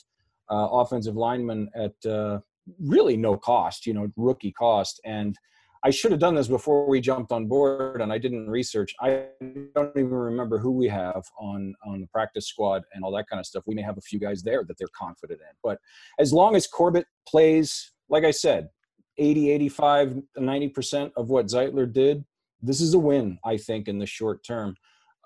uh, 0.51 0.67
offensive 0.71 1.15
lineman 1.15 1.69
at 1.73 2.09
uh, 2.09 2.39
really 2.79 3.17
no 3.17 3.37
cost, 3.37 3.85
you 3.85 3.93
know, 3.93 4.11
rookie 4.15 4.51
cost. 4.51 4.99
And 5.05 5.37
I 5.83 5.91
should 5.91 6.11
have 6.11 6.19
done 6.19 6.35
this 6.35 6.47
before 6.47 6.89
we 6.89 6.99
jumped 6.99 7.31
on 7.31 7.47
board, 7.47 8.01
and 8.01 8.11
I 8.11 8.17
didn't 8.17 8.49
research. 8.49 8.93
I 8.99 9.27
don't 9.75 9.95
even 9.95 10.09
remember 10.09 10.57
who 10.57 10.71
we 10.71 10.89
have 10.89 11.23
on 11.39 11.73
on 11.85 12.01
the 12.01 12.07
practice 12.07 12.47
squad 12.47 12.83
and 12.93 13.03
all 13.03 13.11
that 13.13 13.29
kind 13.29 13.39
of 13.39 13.45
stuff. 13.45 13.63
We 13.65 13.75
may 13.75 13.81
have 13.81 13.97
a 13.97 14.01
few 14.01 14.19
guys 14.19 14.43
there 14.43 14.63
that 14.67 14.77
they're 14.77 14.87
confident 14.97 15.39
in, 15.39 15.55
but 15.63 15.79
as 16.19 16.33
long 16.33 16.55
as 16.55 16.67
Corbett 16.67 17.05
plays, 17.27 17.93
like 18.09 18.25
I 18.25 18.31
said, 18.31 18.69
80, 19.17 19.51
85, 19.51 20.21
90 20.37 20.69
percent 20.69 21.13
of 21.15 21.29
what 21.29 21.47
Zeitler 21.47 21.91
did, 21.91 22.25
this 22.61 22.81
is 22.81 22.93
a 22.93 22.99
win. 22.99 23.39
I 23.45 23.55
think 23.55 23.87
in 23.87 23.99
the 23.99 24.05
short 24.05 24.43
term. 24.43 24.75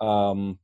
Um, 0.01 0.59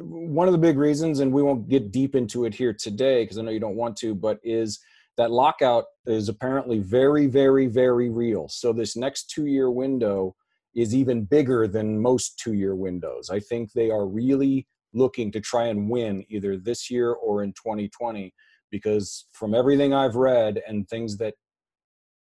one 0.00 0.48
of 0.48 0.52
the 0.52 0.58
big 0.58 0.76
reasons, 0.76 1.20
and 1.20 1.32
we 1.32 1.42
won't 1.42 1.68
get 1.68 1.92
deep 1.92 2.16
into 2.16 2.46
it 2.46 2.54
here 2.54 2.72
today 2.72 3.22
because 3.22 3.38
I 3.38 3.42
know 3.42 3.52
you 3.52 3.60
don't 3.60 3.76
want 3.76 3.96
to, 3.98 4.12
but 4.12 4.40
is 4.42 4.80
that 5.16 5.30
lockout 5.30 5.84
is 6.06 6.28
apparently 6.28 6.78
very, 6.78 7.26
very, 7.26 7.66
very 7.66 8.10
real. 8.10 8.48
So 8.48 8.72
this 8.72 8.96
next 8.96 9.30
two 9.30 9.46
year 9.46 9.70
window 9.70 10.34
is 10.74 10.94
even 10.94 11.24
bigger 11.24 11.66
than 11.66 12.00
most 12.00 12.38
two 12.38 12.54
year 12.54 12.74
windows. 12.74 13.30
I 13.30 13.40
think 13.40 13.72
they 13.72 13.90
are 13.90 14.06
really 14.06 14.66
looking 14.92 15.32
to 15.32 15.40
try 15.40 15.66
and 15.66 15.88
win 15.88 16.24
either 16.28 16.56
this 16.56 16.90
year 16.90 17.12
or 17.12 17.42
in 17.42 17.52
2020 17.52 18.32
because 18.70 19.26
from 19.32 19.54
everything 19.54 19.94
I've 19.94 20.16
read 20.16 20.60
and 20.66 20.88
things 20.88 21.16
that 21.18 21.34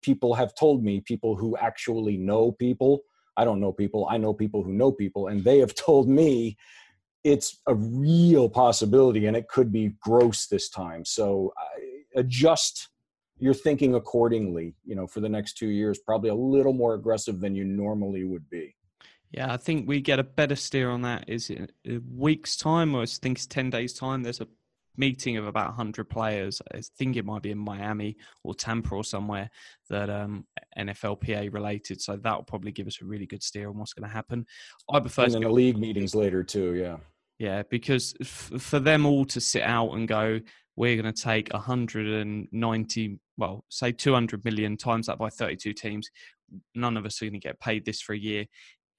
people 0.02 0.34
have 0.34 0.54
told 0.56 0.84
me, 0.84 1.02
people 1.02 1.36
who 1.36 1.56
actually 1.58 2.18
know 2.18 2.52
people, 2.52 3.02
I 3.38 3.46
don't 3.46 3.62
know 3.62 3.72
people, 3.72 4.08
I 4.10 4.18
know 4.18 4.34
people 4.34 4.64
who 4.64 4.74
know 4.74 4.92
people, 4.92 5.28
and 5.28 5.44
they 5.44 5.60
have 5.60 5.76
told 5.88 6.10
me 6.10 6.58
it's 7.24 7.62
a 7.68 7.76
real 7.76 8.50
possibility 8.50 9.28
and 9.28 9.38
it 9.38 9.48
could 9.48 9.72
be 9.72 9.94
gross 10.02 10.48
this 10.48 10.70
time. 10.70 11.06
So 11.06 11.54
adjust 12.16 12.90
your 13.42 13.56
thinking 13.56 13.96
accordingly, 13.96 14.76
you 14.86 14.96
know, 14.96 15.08
for 15.08 15.20
the 15.20 15.28
next 15.28 15.58
two 15.58 15.70
years, 15.70 15.98
probably 15.98 16.30
a 16.30 16.36
little 16.36 16.74
more 16.74 16.94
aggressive 16.94 17.40
than 17.40 17.56
you 17.56 17.66
normally 17.66 18.24
would 18.24 18.48
be. 18.50 18.76
Yeah, 19.32 19.52
I 19.52 19.58
think 19.58 19.88
we 19.88 20.00
get 20.00 20.20
a 20.20 20.24
better 20.24 20.56
steer 20.56 20.92
on 20.92 21.02
that. 21.02 21.26
Is 21.28 21.50
in 21.50 21.68
a 21.88 21.98
week's 22.16 22.56
time, 22.56 22.94
or 22.94 23.02
I 23.02 23.06
think 23.06 23.40
it's 23.40 23.48
10 23.48 23.72
days' 23.72 23.94
time, 23.94 24.22
there's 24.22 24.42
a 24.42 24.48
meeting 24.96 25.38
of 25.38 25.48
about 25.48 25.68
100 25.68 26.08
players. 26.08 26.62
I 26.72 26.82
think 27.00 27.16
it 27.16 27.26
might 27.26 27.42
be 27.42 27.50
in 27.50 27.58
Miami 27.58 28.16
or 28.44 28.54
Tampa 28.54 28.94
or 28.94 29.04
somewhere 29.04 29.50
that 29.90 30.12
um, 30.12 30.46
NFLPA 30.78 31.52
related. 31.52 32.00
So 32.00 32.18
that 32.18 32.36
will 32.36 32.44
probably 32.44 32.72
give 32.72 32.86
us 32.86 33.02
a 33.02 33.06
really 33.06 33.26
good 33.26 33.42
steer 33.42 33.70
on 33.70 33.78
what's 33.80 33.94
going 33.94 34.08
to 34.08 34.14
happen. 34.14 34.46
I 34.92 35.00
prefer 35.00 35.24
and 35.24 35.34
then 35.34 35.42
the 35.42 35.50
league 35.50 35.80
meetings 35.80 36.14
later 36.14 36.44
too. 36.44 36.76
Yeah. 36.76 36.98
Yeah, 37.40 37.64
because 37.72 38.14
f- 38.22 38.52
for 38.60 38.80
them 38.80 39.08
all 39.08 39.26
to 39.26 39.42
sit 39.42 39.64
out 39.64 39.94
and 39.94 40.08
go, 40.08 40.42
we're 40.76 41.02
going 41.02 41.14
to 41.14 41.22
take 41.22 41.52
190, 41.52 43.20
well, 43.42 43.66
say 43.70 43.92
200 43.92 44.46
million 44.46 44.78
times 44.78 45.08
that 45.08 45.18
by 45.18 45.30
32 45.30 45.74
teams. 45.74 46.10
None 46.76 46.96
of 46.96 47.06
us 47.06 47.20
are 47.22 47.26
going 47.26 47.34
to 47.34 47.40
get 47.40 47.60
paid 47.60 47.86
this 47.86 48.00
for 48.00 48.14
a 48.14 48.18
year. 48.18 48.46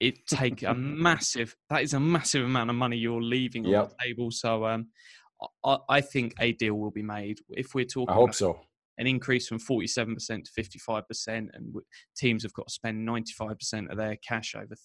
It 0.01 0.27
take 0.27 0.63
a 0.63 0.73
massive, 0.77 1.55
that 1.69 1.81
is 1.81 1.93
a 1.93 1.99
massive 1.99 2.43
amount 2.43 2.69
of 2.69 2.75
money 2.75 2.97
you're 2.97 3.21
leaving 3.21 3.63
yep. 3.63 3.83
on 3.83 3.89
the 3.89 3.95
table. 4.03 4.31
So 4.31 4.65
um, 4.65 4.89
I, 5.63 5.77
I, 5.87 6.01
think 6.01 6.35
a 6.41 6.51
deal 6.51 6.73
will 6.75 6.91
be 6.91 7.01
made. 7.01 7.39
If 7.49 7.73
we're 7.73 7.85
talking, 7.85 8.11
I 8.11 8.15
hope 8.15 8.33
so. 8.33 8.59
An 8.97 9.07
increase 9.07 9.47
from 9.47 9.59
47% 9.59 10.17
to 10.43 10.61
55%, 10.61 11.27
and 11.27 11.73
teams 12.17 12.43
have 12.43 12.53
got 12.53 12.67
to 12.67 12.73
spend 12.73 13.07
95% 13.07 13.89
of 13.89 13.97
their 13.97 14.17
cash 14.17 14.55
over 14.55 14.75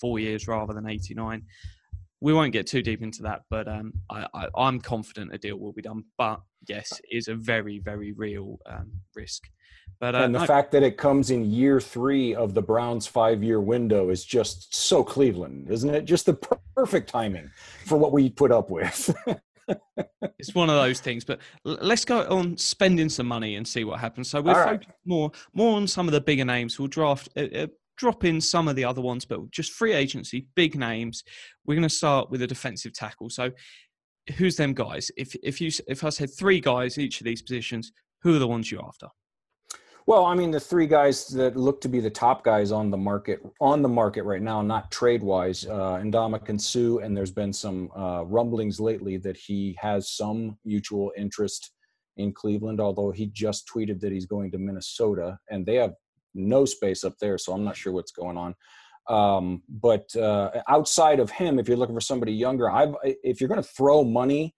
four 0.00 0.18
years 0.18 0.48
rather 0.48 0.72
than 0.72 0.88
89 0.88 1.42
we 2.24 2.32
won't 2.32 2.54
get 2.54 2.66
too 2.66 2.80
deep 2.80 3.02
into 3.02 3.22
that, 3.22 3.42
but 3.50 3.68
um, 3.68 3.92
I, 4.08 4.48
am 4.56 4.80
confident 4.80 5.34
a 5.34 5.36
deal 5.36 5.58
will 5.58 5.74
be 5.74 5.82
done. 5.82 6.04
But 6.16 6.40
yes, 6.66 6.98
it 7.10 7.18
is 7.18 7.28
a 7.28 7.34
very, 7.34 7.80
very 7.80 8.12
real 8.12 8.60
um, 8.64 8.92
risk. 9.14 9.42
But 10.00 10.14
uh, 10.14 10.20
and 10.20 10.34
the 10.34 10.38
no, 10.38 10.46
fact 10.46 10.72
that 10.72 10.82
it 10.82 10.96
comes 10.96 11.30
in 11.30 11.44
year 11.44 11.82
three 11.82 12.34
of 12.34 12.54
the 12.54 12.62
Browns' 12.62 13.06
five-year 13.06 13.60
window 13.60 14.08
is 14.08 14.24
just 14.24 14.74
so 14.74 15.04
Cleveland, 15.04 15.70
isn't 15.70 15.94
it? 15.94 16.06
Just 16.06 16.24
the 16.24 16.38
perfect 16.74 17.10
timing 17.10 17.50
for 17.84 17.98
what 17.98 18.10
we 18.10 18.30
put 18.30 18.50
up 18.50 18.70
with. 18.70 19.14
it's 20.38 20.54
one 20.54 20.70
of 20.70 20.76
those 20.76 21.00
things. 21.00 21.26
But 21.26 21.40
let's 21.64 22.06
go 22.06 22.26
on 22.30 22.56
spending 22.56 23.10
some 23.10 23.26
money 23.26 23.56
and 23.56 23.68
see 23.68 23.84
what 23.84 24.00
happens. 24.00 24.30
So 24.30 24.40
we're 24.40 24.64
right. 24.64 24.86
more 25.04 25.30
more 25.52 25.76
on 25.76 25.86
some 25.86 26.08
of 26.08 26.12
the 26.12 26.22
bigger 26.22 26.46
names. 26.46 26.78
We'll 26.78 26.88
draft. 26.88 27.28
Uh, 27.36 27.66
drop 27.96 28.24
in 28.24 28.40
some 28.40 28.68
of 28.68 28.76
the 28.76 28.84
other 28.84 29.00
ones, 29.00 29.24
but 29.24 29.50
just 29.50 29.72
free 29.72 29.92
agency, 29.92 30.46
big 30.54 30.78
names. 30.78 31.24
We're 31.66 31.74
going 31.74 31.82
to 31.82 31.94
start 31.94 32.30
with 32.30 32.42
a 32.42 32.46
defensive 32.46 32.92
tackle. 32.92 33.30
So, 33.30 33.50
who's 34.36 34.56
them 34.56 34.74
guys? 34.74 35.10
If 35.16 35.34
if 35.42 35.60
you 35.60 35.70
if 35.86 36.04
I 36.04 36.08
said 36.10 36.30
three 36.36 36.60
guys 36.60 36.98
each 36.98 37.20
of 37.20 37.24
these 37.24 37.42
positions, 37.42 37.92
who 38.22 38.36
are 38.36 38.38
the 38.38 38.48
ones 38.48 38.70
you're 38.70 38.84
after? 38.84 39.08
Well, 40.06 40.26
I 40.26 40.34
mean, 40.34 40.50
the 40.50 40.60
three 40.60 40.86
guys 40.86 41.28
that 41.28 41.56
look 41.56 41.80
to 41.80 41.88
be 41.88 41.98
the 41.98 42.10
top 42.10 42.44
guys 42.44 42.72
on 42.72 42.90
the 42.90 42.96
market 42.96 43.40
on 43.60 43.80
the 43.80 43.88
market 43.88 44.24
right 44.24 44.42
now, 44.42 44.60
not 44.60 44.90
trade 44.90 45.22
wise, 45.22 45.66
uh, 45.66 45.98
Ndamukong 46.02 46.60
Suh, 46.60 46.98
and 46.98 47.16
there's 47.16 47.30
been 47.30 47.54
some 47.54 47.90
uh, 47.96 48.22
rumblings 48.26 48.78
lately 48.80 49.16
that 49.18 49.36
he 49.36 49.76
has 49.80 50.10
some 50.10 50.58
mutual 50.64 51.10
interest 51.16 51.72
in 52.18 52.32
Cleveland. 52.32 52.80
Although 52.80 53.12
he 53.12 53.26
just 53.28 53.66
tweeted 53.66 53.98
that 54.00 54.12
he's 54.12 54.26
going 54.26 54.50
to 54.50 54.58
Minnesota, 54.58 55.38
and 55.50 55.64
they 55.64 55.76
have 55.76 55.94
no 56.34 56.64
space 56.64 57.04
up 57.04 57.18
there, 57.18 57.38
so 57.38 57.52
I'm 57.52 57.64
not 57.64 57.76
sure 57.76 57.92
what's 57.92 58.12
going 58.12 58.36
on. 58.36 58.54
Um, 59.08 59.62
but 59.68 60.14
uh, 60.16 60.62
outside 60.68 61.20
of 61.20 61.30
him, 61.30 61.58
if 61.58 61.68
you're 61.68 61.76
looking 61.76 61.94
for 61.94 62.00
somebody 62.00 62.32
younger, 62.32 62.70
I've 62.70 62.94
if 63.02 63.40
you're 63.40 63.48
going 63.48 63.62
to 63.62 63.68
throw 63.68 64.02
money 64.02 64.54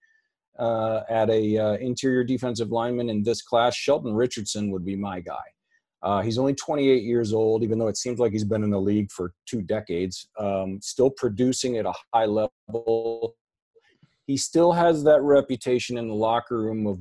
uh, 0.57 1.01
at 1.09 1.29
a 1.29 1.57
uh, 1.57 1.73
interior 1.73 2.23
defensive 2.23 2.71
lineman 2.71 3.09
in 3.09 3.23
this 3.23 3.41
class, 3.41 3.75
Sheldon 3.75 4.13
Richardson 4.13 4.71
would 4.71 4.85
be 4.85 4.95
my 4.95 5.19
guy. 5.19 5.35
Uh, 6.01 6.21
he's 6.21 6.37
only 6.37 6.53
28 6.53 7.03
years 7.03 7.33
old, 7.33 7.63
even 7.63 7.79
though 7.79 7.87
it 7.87 7.97
seems 7.97 8.19
like 8.19 8.31
he's 8.31 8.43
been 8.43 8.63
in 8.63 8.69
the 8.69 8.79
league 8.79 9.11
for 9.11 9.33
two 9.45 9.61
decades. 9.61 10.29
Um, 10.39 10.79
still 10.81 11.09
producing 11.09 11.77
at 11.77 11.85
a 11.85 11.93
high 12.13 12.25
level. 12.25 13.35
He 14.27 14.37
still 14.37 14.71
has 14.73 15.03
that 15.03 15.21
reputation 15.21 15.97
in 15.97 16.07
the 16.07 16.13
locker 16.13 16.61
room 16.61 16.85
of 16.85 16.99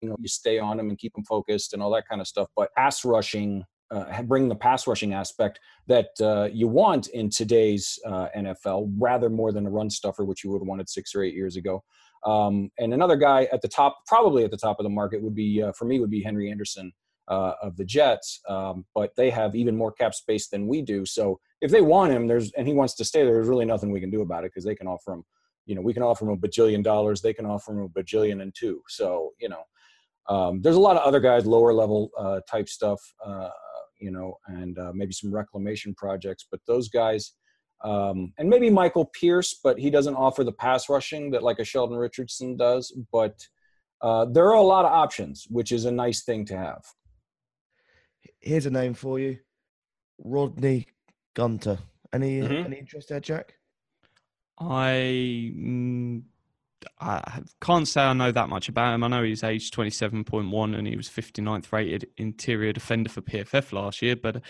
you 0.00 0.08
know 0.08 0.16
you 0.18 0.28
stay 0.28 0.58
on 0.58 0.76
them 0.76 0.88
and 0.88 0.98
keep 0.98 1.14
them 1.14 1.24
focused 1.24 1.72
and 1.72 1.82
all 1.82 1.90
that 1.90 2.08
kind 2.08 2.20
of 2.20 2.26
stuff. 2.26 2.48
But 2.56 2.72
pass 2.74 3.04
rushing, 3.04 3.64
uh, 3.90 4.22
bring 4.22 4.48
the 4.48 4.54
pass 4.54 4.86
rushing 4.86 5.12
aspect 5.12 5.60
that 5.86 6.08
uh, 6.20 6.48
you 6.52 6.68
want 6.68 7.08
in 7.08 7.30
today's 7.30 7.98
uh, 8.06 8.28
NFL, 8.36 8.92
rather 8.98 9.28
more 9.28 9.52
than 9.52 9.66
a 9.66 9.70
run 9.70 9.90
stuffer, 9.90 10.24
which 10.24 10.44
you 10.44 10.50
would 10.50 10.60
have 10.60 10.68
wanted 10.68 10.88
six 10.88 11.14
or 11.14 11.22
eight 11.22 11.34
years 11.34 11.56
ago. 11.56 11.82
Um, 12.24 12.70
and 12.78 12.92
another 12.92 13.16
guy 13.16 13.48
at 13.52 13.62
the 13.62 13.68
top, 13.68 13.98
probably 14.06 14.44
at 14.44 14.50
the 14.50 14.56
top 14.56 14.80
of 14.80 14.84
the 14.84 14.90
market, 14.90 15.22
would 15.22 15.34
be 15.34 15.62
uh, 15.62 15.72
for 15.72 15.84
me 15.84 16.00
would 16.00 16.10
be 16.10 16.22
Henry 16.22 16.50
Anderson. 16.50 16.92
Uh, 17.30 17.52
of 17.60 17.76
the 17.76 17.84
Jets, 17.84 18.40
um, 18.48 18.86
but 18.94 19.14
they 19.14 19.28
have 19.28 19.54
even 19.54 19.76
more 19.76 19.92
cap 19.92 20.14
space 20.14 20.48
than 20.48 20.66
we 20.66 20.80
do. 20.80 21.04
So 21.04 21.38
if 21.60 21.70
they 21.70 21.82
want 21.82 22.10
him, 22.10 22.26
there's 22.26 22.50
and 22.52 22.66
he 22.66 22.72
wants 22.72 22.94
to 22.94 23.04
stay 23.04 23.22
there, 23.22 23.34
there's 23.34 23.48
really 23.48 23.66
nothing 23.66 23.92
we 23.92 24.00
can 24.00 24.08
do 24.08 24.22
about 24.22 24.44
it 24.44 24.50
because 24.50 24.64
they 24.64 24.74
can 24.74 24.86
offer 24.86 25.12
him 25.12 25.24
you 25.68 25.74
know, 25.74 25.82
we 25.82 25.92
can 25.92 26.02
offer 26.02 26.24
him 26.24 26.32
a 26.32 26.36
bajillion 26.36 26.82
dollars. 26.82 27.20
They 27.20 27.34
can 27.34 27.46
offer 27.46 27.72
him 27.72 27.80
a 27.80 27.88
bajillion 27.88 28.40
and 28.42 28.52
two. 28.54 28.82
So, 28.88 29.34
you 29.38 29.50
know, 29.50 29.62
um, 30.28 30.60
there's 30.60 30.76
a 30.76 30.80
lot 30.80 30.96
of 30.96 31.02
other 31.02 31.20
guys, 31.20 31.46
lower 31.46 31.72
level 31.72 32.10
uh, 32.18 32.40
type 32.50 32.68
stuff, 32.68 33.00
uh, 33.24 33.48
you 33.98 34.10
know, 34.10 34.36
and 34.46 34.78
uh, 34.78 34.92
maybe 34.94 35.12
some 35.12 35.32
reclamation 35.32 35.94
projects. 35.94 36.46
But 36.50 36.60
those 36.66 36.88
guys, 36.88 37.32
um, 37.82 38.32
and 38.38 38.48
maybe 38.48 38.70
Michael 38.70 39.06
Pierce, 39.06 39.58
but 39.62 39.78
he 39.78 39.90
doesn't 39.90 40.14
offer 40.14 40.44
the 40.44 40.52
pass 40.52 40.88
rushing 40.88 41.30
that 41.30 41.42
like 41.42 41.58
a 41.58 41.64
Sheldon 41.64 41.96
Richardson 41.96 42.56
does. 42.56 42.96
But 43.10 43.34
uh, 44.02 44.26
there 44.26 44.46
are 44.46 44.56
a 44.56 44.62
lot 44.62 44.84
of 44.84 44.92
options, 44.92 45.46
which 45.48 45.72
is 45.72 45.84
a 45.84 45.92
nice 45.92 46.22
thing 46.22 46.44
to 46.46 46.56
have. 46.56 46.82
Here's 48.40 48.66
a 48.66 48.70
name 48.70 48.94
for 48.94 49.18
you, 49.18 49.38
Rodney 50.18 50.86
Gunter. 51.34 51.78
Any 52.12 52.40
mm-hmm. 52.40 52.66
any 52.66 52.78
interest 52.78 53.08
there, 53.08 53.20
Jack? 53.20 53.54
I 54.58 55.52
mm, 55.56 56.22
I 57.00 57.42
can't 57.60 57.88
say 57.88 58.02
I 58.02 58.12
know 58.12 58.30
that 58.32 58.48
much 58.48 58.68
about 58.68 58.94
him. 58.94 59.02
I 59.02 59.08
know 59.08 59.22
he's 59.22 59.44
aged 59.44 59.74
27.1 59.74 60.76
and 60.76 60.86
he 60.86 60.96
was 60.96 61.08
59th 61.08 61.72
rated 61.72 62.06
interior 62.16 62.72
defender 62.72 63.10
for 63.10 63.20
PFF 63.20 63.72
last 63.72 64.00
year, 64.02 64.16
but 64.16 64.42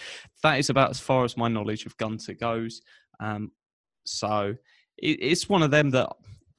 that 0.43 0.59
is 0.59 0.71
about 0.71 0.91
as 0.91 1.01
far 1.01 1.25
as 1.25 1.37
my 1.37 1.49
knowledge 1.49 1.87
of 1.87 1.97
Gunter 1.97 2.35
goes. 2.35 2.83
Um, 3.21 3.53
so 4.05 4.55
it, 4.99 5.19
it's 5.23 5.49
one 5.49 5.63
of 5.63 5.71
them 5.71 5.91
that 5.91 6.11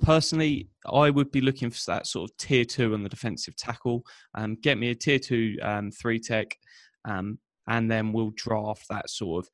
personally 0.02 0.70
I 0.86 1.10
would 1.10 1.32
be 1.32 1.42
looking 1.42 1.70
for 1.70 1.80
that 1.88 2.08
sort 2.08 2.30
of 2.30 2.38
tier 2.38 2.66
two 2.66 2.94
on 2.94 3.04
the 3.04 3.10
defensive 3.10 3.56
tackle. 3.56 4.06
Um, 4.34 4.56
get 4.56 4.78
me 4.78 4.90
a 4.90 4.96
tier 4.96 5.20
two 5.20 5.58
um, 5.62 5.92
three 5.92 6.20
tech. 6.20 6.58
Um, 7.06 7.40
and 7.68 7.90
then 7.90 8.12
we'll 8.12 8.32
draft 8.36 8.88
that 8.90 9.10
sort 9.10 9.46
of 9.46 9.52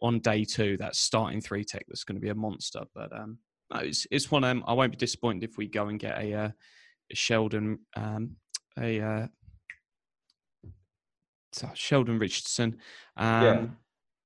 on 0.00 0.20
day 0.20 0.44
two 0.44 0.76
that 0.78 0.96
starting 0.96 1.40
three 1.40 1.64
tech 1.64 1.84
that's 1.88 2.04
going 2.04 2.16
to 2.16 2.20
be 2.20 2.30
a 2.30 2.34
monster. 2.34 2.82
But 2.94 3.12
um, 3.12 3.38
no, 3.72 3.80
it's 3.80 4.06
it's 4.10 4.30
one 4.30 4.44
of 4.44 4.48
them. 4.48 4.64
I 4.66 4.72
won't 4.72 4.92
be 4.92 4.96
disappointed 4.96 5.44
if 5.48 5.58
we 5.58 5.66
go 5.66 5.88
and 5.88 5.98
get 5.98 6.18
a, 6.18 6.34
uh, 6.34 6.50
a 7.12 7.14
Sheldon 7.14 7.80
um, 7.96 8.36
a 8.78 9.00
uh, 9.00 9.26
Sheldon 11.74 12.18
Richardson, 12.18 12.78
um, 13.16 13.44
Yeah. 13.44 13.66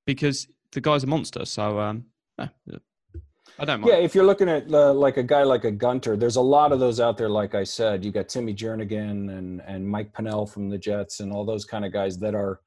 because 0.05 0.47
the 0.71 0.81
guy's 0.81 1.03
a 1.03 1.07
monster. 1.07 1.45
So 1.45 1.79
um, 1.79 2.05
no, 2.37 2.49
I 3.59 3.65
don't 3.65 3.81
mind. 3.81 3.91
Yeah, 3.91 3.99
if 3.99 4.15
you're 4.15 4.25
looking 4.25 4.49
at 4.49 4.71
uh, 4.71 4.93
like 4.93 5.17
a 5.17 5.23
guy 5.23 5.43
like 5.43 5.63
a 5.63 5.71
Gunter, 5.71 6.15
there's 6.17 6.35
a 6.35 6.41
lot 6.41 6.71
of 6.71 6.79
those 6.79 6.99
out 6.99 7.17
there. 7.17 7.29
Like 7.29 7.55
I 7.55 7.63
said, 7.63 8.03
you 8.03 8.11
got 8.11 8.29
Timmy 8.29 8.53
Jernigan 8.53 9.37
and 9.37 9.61
and 9.65 9.87
Mike 9.87 10.13
Pennel 10.13 10.45
from 10.45 10.69
the 10.69 10.77
Jets 10.77 11.19
and 11.19 11.31
all 11.31 11.45
those 11.45 11.65
kind 11.65 11.85
of 11.85 11.91
guys 11.93 12.17
that 12.19 12.35
are 12.35 12.61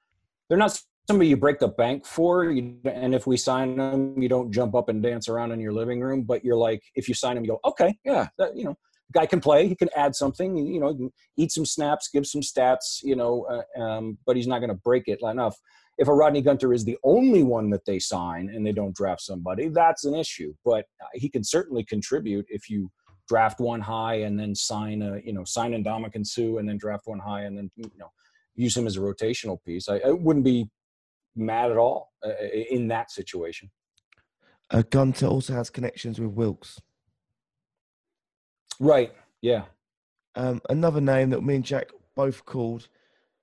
they're 0.48 0.58
not 0.58 0.80
somebody 1.08 1.28
you 1.28 1.36
break 1.36 1.58
the 1.58 1.68
bank 1.68 2.04
for. 2.04 2.44
You, 2.44 2.76
and 2.84 3.14
if 3.14 3.26
we 3.26 3.36
sign 3.36 3.76
them, 3.76 4.20
you 4.20 4.28
don't 4.28 4.52
jump 4.52 4.74
up 4.74 4.88
and 4.88 5.02
dance 5.02 5.28
around 5.28 5.52
in 5.52 5.60
your 5.60 5.72
living 5.72 6.00
room. 6.00 6.22
But 6.22 6.44
you're 6.44 6.56
like, 6.56 6.82
if 6.94 7.08
you 7.08 7.14
sign 7.14 7.36
him, 7.36 7.44
you 7.44 7.50
go, 7.50 7.60
okay, 7.64 7.96
yeah, 8.04 8.28
that, 8.38 8.56
you 8.56 8.64
know, 8.64 8.76
guy 9.12 9.26
can 9.26 9.40
play. 9.40 9.68
He 9.68 9.76
can 9.76 9.88
add 9.96 10.14
something. 10.14 10.56
You 10.56 10.80
know, 10.80 11.10
eat 11.36 11.52
some 11.52 11.66
snaps, 11.66 12.08
give 12.12 12.26
some 12.26 12.40
stats. 12.40 13.02
You 13.02 13.16
know, 13.16 13.46
uh, 13.50 13.80
um, 13.80 14.18
but 14.26 14.36
he's 14.36 14.46
not 14.46 14.58
going 14.58 14.70
to 14.70 14.80
break 14.84 15.04
it 15.06 15.20
enough 15.22 15.56
if 15.98 16.08
a 16.08 16.14
Rodney 16.14 16.42
Gunter 16.42 16.72
is 16.72 16.84
the 16.84 16.98
only 17.04 17.42
one 17.42 17.70
that 17.70 17.84
they 17.84 17.98
sign 17.98 18.50
and 18.50 18.66
they 18.66 18.72
don't 18.72 18.94
draft 18.94 19.22
somebody, 19.22 19.68
that's 19.68 20.04
an 20.04 20.14
issue. 20.14 20.54
But 20.64 20.86
uh, 21.00 21.06
he 21.14 21.28
can 21.28 21.42
certainly 21.42 21.84
contribute 21.84 22.46
if 22.48 22.68
you 22.68 22.90
draft 23.28 23.60
one 23.60 23.80
high 23.80 24.16
and 24.16 24.38
then 24.38 24.54
sign 24.54 25.02
a, 25.02 25.20
you 25.24 25.32
know, 25.32 25.44
sign 25.44 25.72
Ndamukong 25.72 26.26
Suh 26.26 26.58
and 26.58 26.68
then 26.68 26.76
draft 26.76 27.06
one 27.06 27.18
high 27.18 27.42
and 27.42 27.56
then, 27.56 27.70
you 27.76 27.90
know, 27.98 28.12
use 28.54 28.76
him 28.76 28.86
as 28.86 28.96
a 28.96 29.00
rotational 29.00 29.62
piece. 29.64 29.88
I, 29.88 29.98
I 29.98 30.10
wouldn't 30.10 30.44
be 30.44 30.68
mad 31.36 31.70
at 31.70 31.76
all 31.76 32.12
uh, 32.24 32.32
in 32.70 32.88
that 32.88 33.10
situation. 33.10 33.70
Uh, 34.70 34.82
Gunter 34.90 35.26
also 35.26 35.52
has 35.52 35.70
connections 35.70 36.18
with 36.18 36.30
Wilks. 36.30 36.80
Right. 38.80 39.12
Yeah. 39.40 39.64
Um, 40.34 40.60
another 40.68 41.00
name 41.00 41.30
that 41.30 41.42
me 41.42 41.56
and 41.56 41.64
Jack 41.64 41.90
both 42.14 42.44
called 42.44 42.88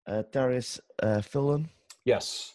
uh, 0.05 0.23
Darius 0.31 0.79
uh, 1.01 1.21
Philon. 1.21 1.69
Yes. 2.05 2.53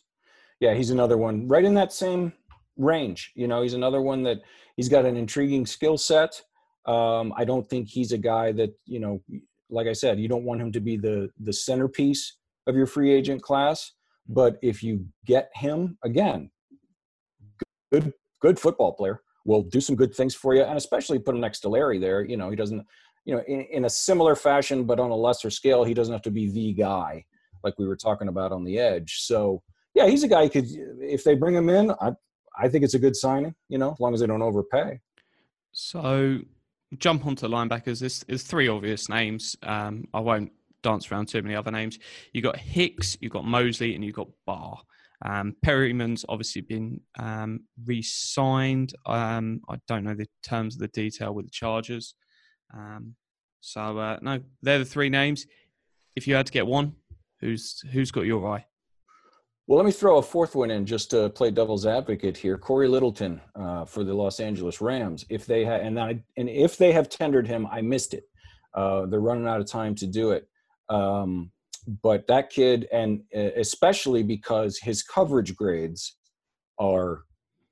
Yeah, 0.61 0.75
he's 0.75 0.90
another 0.90 1.16
one 1.16 1.49
right 1.49 1.64
in 1.64 1.75
that 1.75 1.92
same 1.92 2.33
range. 2.76 3.33
You 3.35 3.49
know, 3.49 3.62
he's 3.62 3.75
another 3.75 4.02
one 4.02 4.23
that 4.25 4.38
he's 4.76 4.88
got 4.88 5.07
an 5.07 5.16
intriguing 5.16 5.66
skill 5.66 5.97
set. 5.97 6.42
Um, 6.87 7.33
I 7.37 7.45
don't 7.45 7.68
think 7.68 7.88
he's 7.88 8.12
a 8.12 8.18
guy 8.18 8.52
that, 8.52 8.71
you 8.85 9.00
know, 9.00 9.23
like 9.71 9.87
I 9.87 9.92
said, 9.92 10.18
you 10.18 10.28
don't 10.28 10.45
want 10.45 10.61
him 10.61 10.73
to 10.73 10.80
be 10.80 10.97
the 10.97 11.30
the 11.40 11.52
centerpiece 11.52 12.37
of 12.66 12.75
your 12.75 12.87
free 12.87 13.12
agent 13.12 13.42
class. 13.42 13.92
But 14.28 14.58
if 14.62 14.82
you 14.82 15.06
get 15.26 15.50
him 15.54 15.99
again, 16.04 16.50
good 17.92 18.12
good 18.40 18.58
football 18.58 18.92
player 18.92 19.23
will 19.44 19.62
do 19.62 19.80
some 19.80 19.97
good 19.97 20.14
things 20.14 20.35
for 20.35 20.54
you, 20.54 20.62
and 20.62 20.76
especially 20.76 21.18
put 21.18 21.35
him 21.35 21.40
next 21.40 21.61
to 21.61 21.68
Larry 21.68 21.99
there. 21.99 22.25
You 22.25 22.37
know, 22.37 22.50
he 22.50 22.56
doesn't, 22.56 22.85
you 23.25 23.35
know, 23.35 23.42
in, 23.49 23.62
in 23.73 23.85
a 23.87 23.90
similar 23.90 24.37
fashion, 24.37 24.85
but 24.85 25.00
on 25.00 25.11
a 25.11 25.16
lesser 25.16 25.50
scale, 25.50 25.85
he 25.85 25.94
doesn't 25.94 26.12
have 26.12 26.23
to 26.23 26.30
be 26.30 26.50
the 26.50 26.73
guy 26.75 27.25
like 27.64 27.75
we 27.78 27.87
were 27.88 27.97
talking 27.97 28.28
about 28.28 28.52
on 28.52 28.64
the 28.64 28.78
edge. 28.78 29.20
So 29.20 29.62
yeah, 29.94 30.06
he's 30.06 30.23
a 30.23 30.28
guy 30.28 30.44
who 30.44 30.50
could 30.50 30.66
if 31.00 31.25
they 31.25 31.35
bring 31.35 31.54
him 31.54 31.68
in, 31.68 31.90
I 32.00 32.12
I 32.56 32.68
think 32.68 32.85
it's 32.85 32.94
a 32.94 32.99
good 32.99 33.16
signing, 33.16 33.54
you 33.68 33.78
know, 33.78 33.92
as 33.92 34.00
long 34.00 34.14
as 34.14 34.20
they 34.20 34.26
don't 34.26 34.42
overpay. 34.42 35.00
So 35.73 36.40
jump 36.97 37.26
onto 37.26 37.47
linebackers. 37.47 38.00
There's, 38.00 38.25
there's 38.25 38.42
three 38.42 38.68
obvious 38.68 39.08
names. 39.08 39.56
Um, 39.62 40.08
I 40.14 40.20
won't 40.20 40.52
dance 40.82 41.11
around 41.11 41.28
too 41.28 41.42
many 41.42 41.54
other 41.54 41.70
names. 41.70 41.99
You've 42.32 42.44
got 42.44 42.56
Hicks, 42.56 43.16
you've 43.20 43.32
got 43.32 43.44
Mosley, 43.44 43.94
and 43.94 44.04
you've 44.04 44.16
got 44.16 44.28
Barr. 44.47 44.78
Um, 45.25 45.56
Perryman's 45.62 46.25
obviously 46.28 46.62
been 46.62 47.00
um, 47.18 47.61
re-signed. 47.85 48.94
Um, 49.06 49.61
I 49.68 49.76
don't 49.88 50.04
know 50.04 50.14
the 50.14 50.28
terms 50.42 50.76
of 50.76 50.80
the 50.80 50.88
detail 50.88 51.35
with 51.35 51.47
the 51.47 51.50
Chargers. 51.50 52.14
Um, 52.73 53.14
so 53.60 53.99
uh, 53.99 54.19
no, 54.23 54.41
they're 54.62 54.78
the 54.78 54.84
three 54.84 55.08
names. 55.08 55.47
If 56.14 56.28
you 56.28 56.34
had 56.34 56.47
to 56.47 56.52
get 56.52 56.67
one, 56.67 56.95
who's 57.41 57.82
who's 57.93 58.10
got 58.10 58.26
your 58.26 58.47
eye? 58.49 58.67
Well, 59.67 59.76
let 59.76 59.84
me 59.84 59.93
throw 59.93 60.17
a 60.17 60.23
fourth 60.23 60.54
one 60.54 60.71
in 60.71 60.86
just 60.86 61.10
to 61.10 61.28
play 61.28 61.50
devil's 61.50 61.84
advocate 61.84 62.38
here. 62.38 62.56
Cory 62.56 62.88
Littleton 62.88 63.38
uh, 63.54 63.84
for 63.84 64.02
the 64.02 64.14
Los 64.14 64.41
Angeles 64.41 64.80
Rams. 64.80 65.26
If 65.28 65.45
they 65.45 65.62
had, 65.62 65.82
and 65.82 66.00
I, 66.00 66.23
and 66.38 66.49
if 66.49 66.78
they 66.78 66.91
have 66.93 67.10
tendered 67.10 67.47
him, 67.47 67.67
I 67.71 67.82
missed 67.82 68.14
it. 68.14 68.25
Uh, 68.73 69.04
they're 69.06 69.21
running 69.21 69.47
out 69.47 69.60
of 69.60 69.67
time 69.67 69.95
to 69.97 70.06
do 70.06 70.30
it. 70.30 70.49
Um, 70.89 71.53
but 72.03 72.27
that 72.27 72.51
kid, 72.51 72.87
and 72.93 73.23
especially 73.33 74.23
because 74.23 74.79
his 74.79 75.03
coverage 75.03 75.57
grades 75.57 76.17
are 76.79 77.23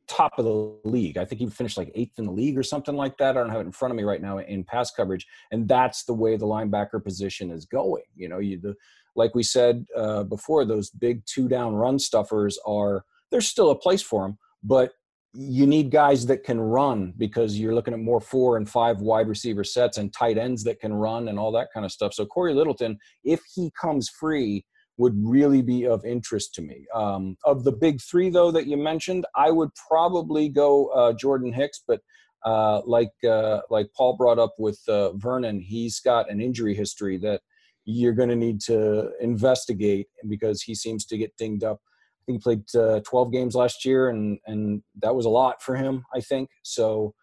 top 0.09 0.39
of 0.39 0.45
the 0.45 0.89
league. 0.89 1.19
I 1.19 1.25
think 1.25 1.41
he 1.41 1.47
finished 1.49 1.77
like 1.77 1.91
eighth 1.95 2.19
in 2.19 2.27
the 2.27 2.33
league 2.33 2.57
or 2.57 2.63
something 2.63 2.95
like 2.95 3.19
that. 3.19 3.37
I 3.37 3.41
don't 3.41 3.51
have 3.51 3.61
it 3.61 3.67
in 3.67 3.73
front 3.73 3.93
of 3.93 3.97
me 3.97 4.05
right 4.05 4.23
now 4.23 4.39
in 4.39 4.65
pass 4.65 4.91
coverage, 4.91 5.27
and 5.51 5.69
that's 5.69 6.05
the 6.05 6.15
way 6.15 6.37
the 6.37 6.47
linebacker 6.47 7.03
position 7.03 7.51
is 7.51 7.67
going. 7.67 8.05
You 8.15 8.29
know, 8.29 8.39
you 8.39 8.61
the 8.61 8.75
like 9.15 9.35
we 9.35 9.43
said 9.43 9.87
uh, 9.97 10.25
before, 10.25 10.65
those 10.65 10.91
big 10.91 11.25
two 11.27 11.49
down 11.49 11.75
run 11.75 11.99
stuffers 11.99 12.59
are 12.67 13.05
there's 13.31 13.49
still 13.49 13.71
a 13.71 13.79
place 13.79 14.03
for 14.03 14.23
them, 14.23 14.39
but 14.63 14.93
you 15.39 15.67
need 15.67 15.91
guys 15.91 16.25
that 16.27 16.45
can 16.45 16.59
run 16.59 17.13
because 17.19 17.59
you're 17.59 17.75
looking 17.75 17.93
at 17.93 18.01
more 18.01 18.21
four 18.21 18.57
and 18.57 18.69
five 18.69 19.01
wide 19.01 19.29
receiver 19.29 19.65
sets 19.65 19.99
and 19.99 20.13
tight 20.13 20.39
ends 20.39 20.65
that 20.65 20.81
can 20.81 20.95
run 20.95 21.29
and 21.29 21.39
all 21.39 21.53
that 21.53 21.69
kind 21.75 21.85
of 21.85 21.93
stuff. 21.93 22.15
So 22.15 22.25
Cory 22.25 22.55
Littleton, 22.55 22.99
if 23.23 23.41
he 23.55 23.71
comes 23.79 24.09
free, 24.09 24.65
would 24.97 25.15
really 25.23 25.61
be 25.61 25.87
of 25.87 26.05
interest 26.07 26.55
to 26.55 26.63
me. 26.63 26.87
Um, 26.95 27.37
of 27.45 27.65
the 27.65 27.73
big 27.73 28.01
three, 28.01 28.31
though, 28.31 28.51
that 28.51 28.67
you 28.67 28.79
mentioned, 28.79 29.27
I 29.35 29.51
would 29.51 29.69
probably 29.89 30.49
go 30.49 30.87
uh, 30.87 31.13
Jordan 31.13 31.53
Hicks, 31.53 31.83
but 31.87 32.01
uh, 32.45 32.81
like 32.87 33.13
uh, 33.29 33.61
like 33.69 33.89
Paul 33.95 34.17
brought 34.17 34.39
up 34.39 34.55
with 34.59 34.81
uh, 34.89 35.13
Vernon, 35.15 35.61
he's 35.61 36.01
got 36.01 36.31
an 36.31 36.41
injury 36.41 36.75
history 36.75 37.19
that 37.19 37.43
you're 37.85 38.15
going 38.15 38.29
to 38.29 38.37
need 38.37 38.61
to 38.63 39.11
investigate 39.21 40.07
because 40.29 40.63
he 40.63 40.75
seems 40.75 41.05
to 41.07 41.19
get 41.19 41.37
dinged 41.37 41.63
up. 41.63 41.81
Think 42.27 42.39
he 42.39 42.43
played 42.43 42.75
uh, 42.75 43.01
12 43.01 43.33
games 43.33 43.55
last 43.55 43.85
year, 43.85 44.09
and 44.11 44.39
and 44.47 44.83
that 45.03 45.15
was 45.15 45.27
a 45.27 45.31
lot 45.31 45.63
for 45.63 45.77
him. 45.77 46.05
I 46.15 46.21
think 46.21 46.51
so. 46.63 47.15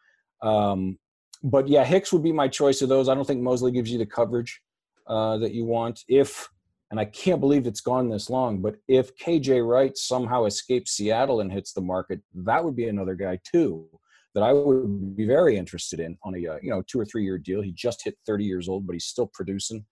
Um, 0.42 0.98
but 1.44 1.68
yeah, 1.68 1.84
Hicks 1.84 2.13
would 2.13 2.24
be 2.24 2.32
my 2.32 2.48
choice 2.48 2.82
of 2.82 2.89
those. 2.89 3.10
I 3.10 3.16
don't 3.16 3.26
think 3.26 3.42
Mosley 3.42 3.72
gives 3.72 3.92
you 3.92 3.98
the 3.98 4.06
coverage 4.06 4.62
uh, 5.08 5.38
that 5.38 5.54
you 5.54 5.66
want. 5.66 6.02
If 6.08 6.50
and 6.92 7.00
I 7.00 7.06
can't 7.06 7.39
believe 7.39 7.66
it's 7.66 7.82
gone 7.82 8.10
this 8.10 8.30
long, 8.30 8.62
but 8.62 8.76
if 8.88 9.18
KJ 9.18 9.68
Wright 9.68 9.98
somehow 9.98 10.46
escapes 10.46 10.92
Seattle 10.92 11.42
and 11.42 11.52
hits 11.52 11.74
the 11.74 11.82
market, 11.82 12.22
that 12.36 12.63
would 12.63 12.76
be 12.76 12.88
another 12.88 13.16
guy 13.16 13.39
too 13.52 13.88
that 14.34 14.44
I 14.44 14.52
would 14.52 15.16
be 15.16 15.26
very 15.26 15.58
interested 15.58 16.00
in 16.00 16.18
on 16.24 16.36
a 16.36 16.48
uh, 16.48 16.58
you 16.62 16.70
know 16.70 16.84
two 16.88 17.00
or 17.00 17.06
three 17.06 17.24
year 17.24 17.38
deal. 17.38 17.62
He 17.62 17.72
just 17.72 18.04
hit 18.04 18.18
30 18.26 18.46
years 18.46 18.68
old, 18.68 18.88
but 18.88 18.94
he's 18.94 19.06
still 19.06 19.30
producing. 19.34 19.86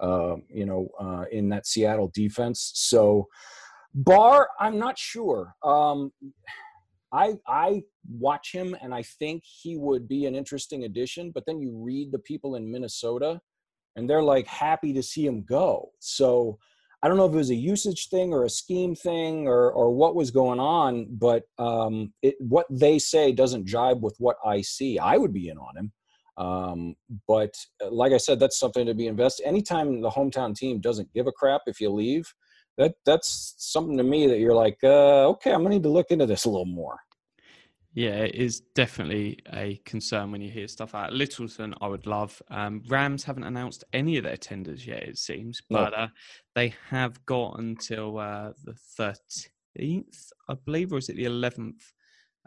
Uh, 0.00 0.36
you 0.48 0.64
know, 0.64 0.88
uh, 1.00 1.24
in 1.32 1.48
that 1.48 1.66
Seattle 1.66 2.12
defense. 2.14 2.70
So, 2.76 3.26
Barr, 3.94 4.48
I'm 4.60 4.78
not 4.78 4.98
sure. 4.98 5.54
Um, 5.64 6.12
I 7.12 7.34
I 7.46 7.82
watch 8.10 8.52
him 8.52 8.76
and 8.82 8.94
I 8.94 9.02
think 9.02 9.42
he 9.44 9.76
would 9.76 10.06
be 10.08 10.26
an 10.26 10.34
interesting 10.34 10.84
addition. 10.84 11.30
But 11.32 11.44
then 11.46 11.60
you 11.60 11.72
read 11.74 12.12
the 12.12 12.18
people 12.18 12.54
in 12.56 12.70
Minnesota, 12.70 13.40
and 13.96 14.08
they're 14.08 14.22
like 14.22 14.46
happy 14.46 14.92
to 14.94 15.02
see 15.02 15.26
him 15.26 15.44
go. 15.48 15.90
So. 15.98 16.58
I 17.00 17.06
don't 17.06 17.16
know 17.16 17.26
if 17.26 17.32
it 17.32 17.36
was 17.36 17.50
a 17.50 17.54
usage 17.54 18.08
thing 18.08 18.32
or 18.32 18.42
a 18.42 18.50
scheme 18.50 18.96
thing 18.96 19.46
or 19.46 19.70
or 19.70 19.92
what 19.92 20.16
was 20.16 20.32
going 20.32 20.58
on, 20.58 21.06
but 21.10 21.44
um, 21.56 22.12
it, 22.22 22.34
what 22.40 22.66
they 22.70 22.98
say 22.98 23.30
doesn't 23.30 23.66
jibe 23.66 24.02
with 24.02 24.16
what 24.18 24.36
I 24.44 24.62
see. 24.62 24.98
I 24.98 25.16
would 25.16 25.32
be 25.32 25.48
in 25.48 25.58
on 25.58 25.76
him. 25.76 25.92
Um, 26.38 26.94
but 27.28 27.54
uh, 27.80 27.90
like 27.90 28.12
I 28.12 28.16
said, 28.16 28.40
that's 28.40 28.58
something 28.58 28.86
to 28.86 28.94
be 28.94 29.06
invested. 29.06 29.46
Anytime 29.46 30.00
the 30.00 30.10
hometown 30.10 30.56
team 30.56 30.80
doesn't 30.80 31.12
give 31.12 31.28
a 31.28 31.32
crap 31.32 31.62
if 31.66 31.80
you 31.80 31.90
leave, 31.90 32.26
that 32.78 32.94
that's 33.04 33.54
something 33.58 33.96
to 33.98 34.02
me 34.04 34.26
that 34.28 34.38
you're 34.38 34.54
like, 34.54 34.78
uh, 34.82 35.28
okay, 35.30 35.52
I'm 35.52 35.62
gonna 35.62 35.74
need 35.74 35.82
to 35.82 35.88
look 35.90 36.10
into 36.10 36.26
this 36.26 36.44
a 36.46 36.50
little 36.50 36.64
more. 36.64 36.98
Yeah, 37.94 38.16
it 38.24 38.34
is 38.36 38.60
definitely 38.76 39.40
a 39.52 39.80
concern 39.84 40.30
when 40.30 40.40
you 40.40 40.50
hear 40.50 40.68
stuff 40.68 40.94
like 40.94 41.10
Littleton. 41.10 41.74
I 41.80 41.88
would 41.88 42.06
love. 42.06 42.40
Um, 42.48 42.82
Rams 42.86 43.24
haven't 43.24 43.42
announced 43.44 43.82
any 43.92 44.16
of 44.18 44.24
their 44.24 44.36
tenders 44.36 44.86
yet, 44.86 45.02
it 45.02 45.18
seems, 45.18 45.60
No. 45.68 45.78
but 45.84 45.94
uh, 45.94 46.08
they 46.54 46.74
have 46.90 47.24
got 47.26 47.58
until 47.58 48.18
uh, 48.18 48.52
the 48.64 48.74
thirteenth, 48.96 50.30
I 50.48 50.54
believe, 50.64 50.92
or 50.92 50.98
is 50.98 51.08
it 51.08 51.16
the 51.16 51.24
eleventh? 51.24 51.92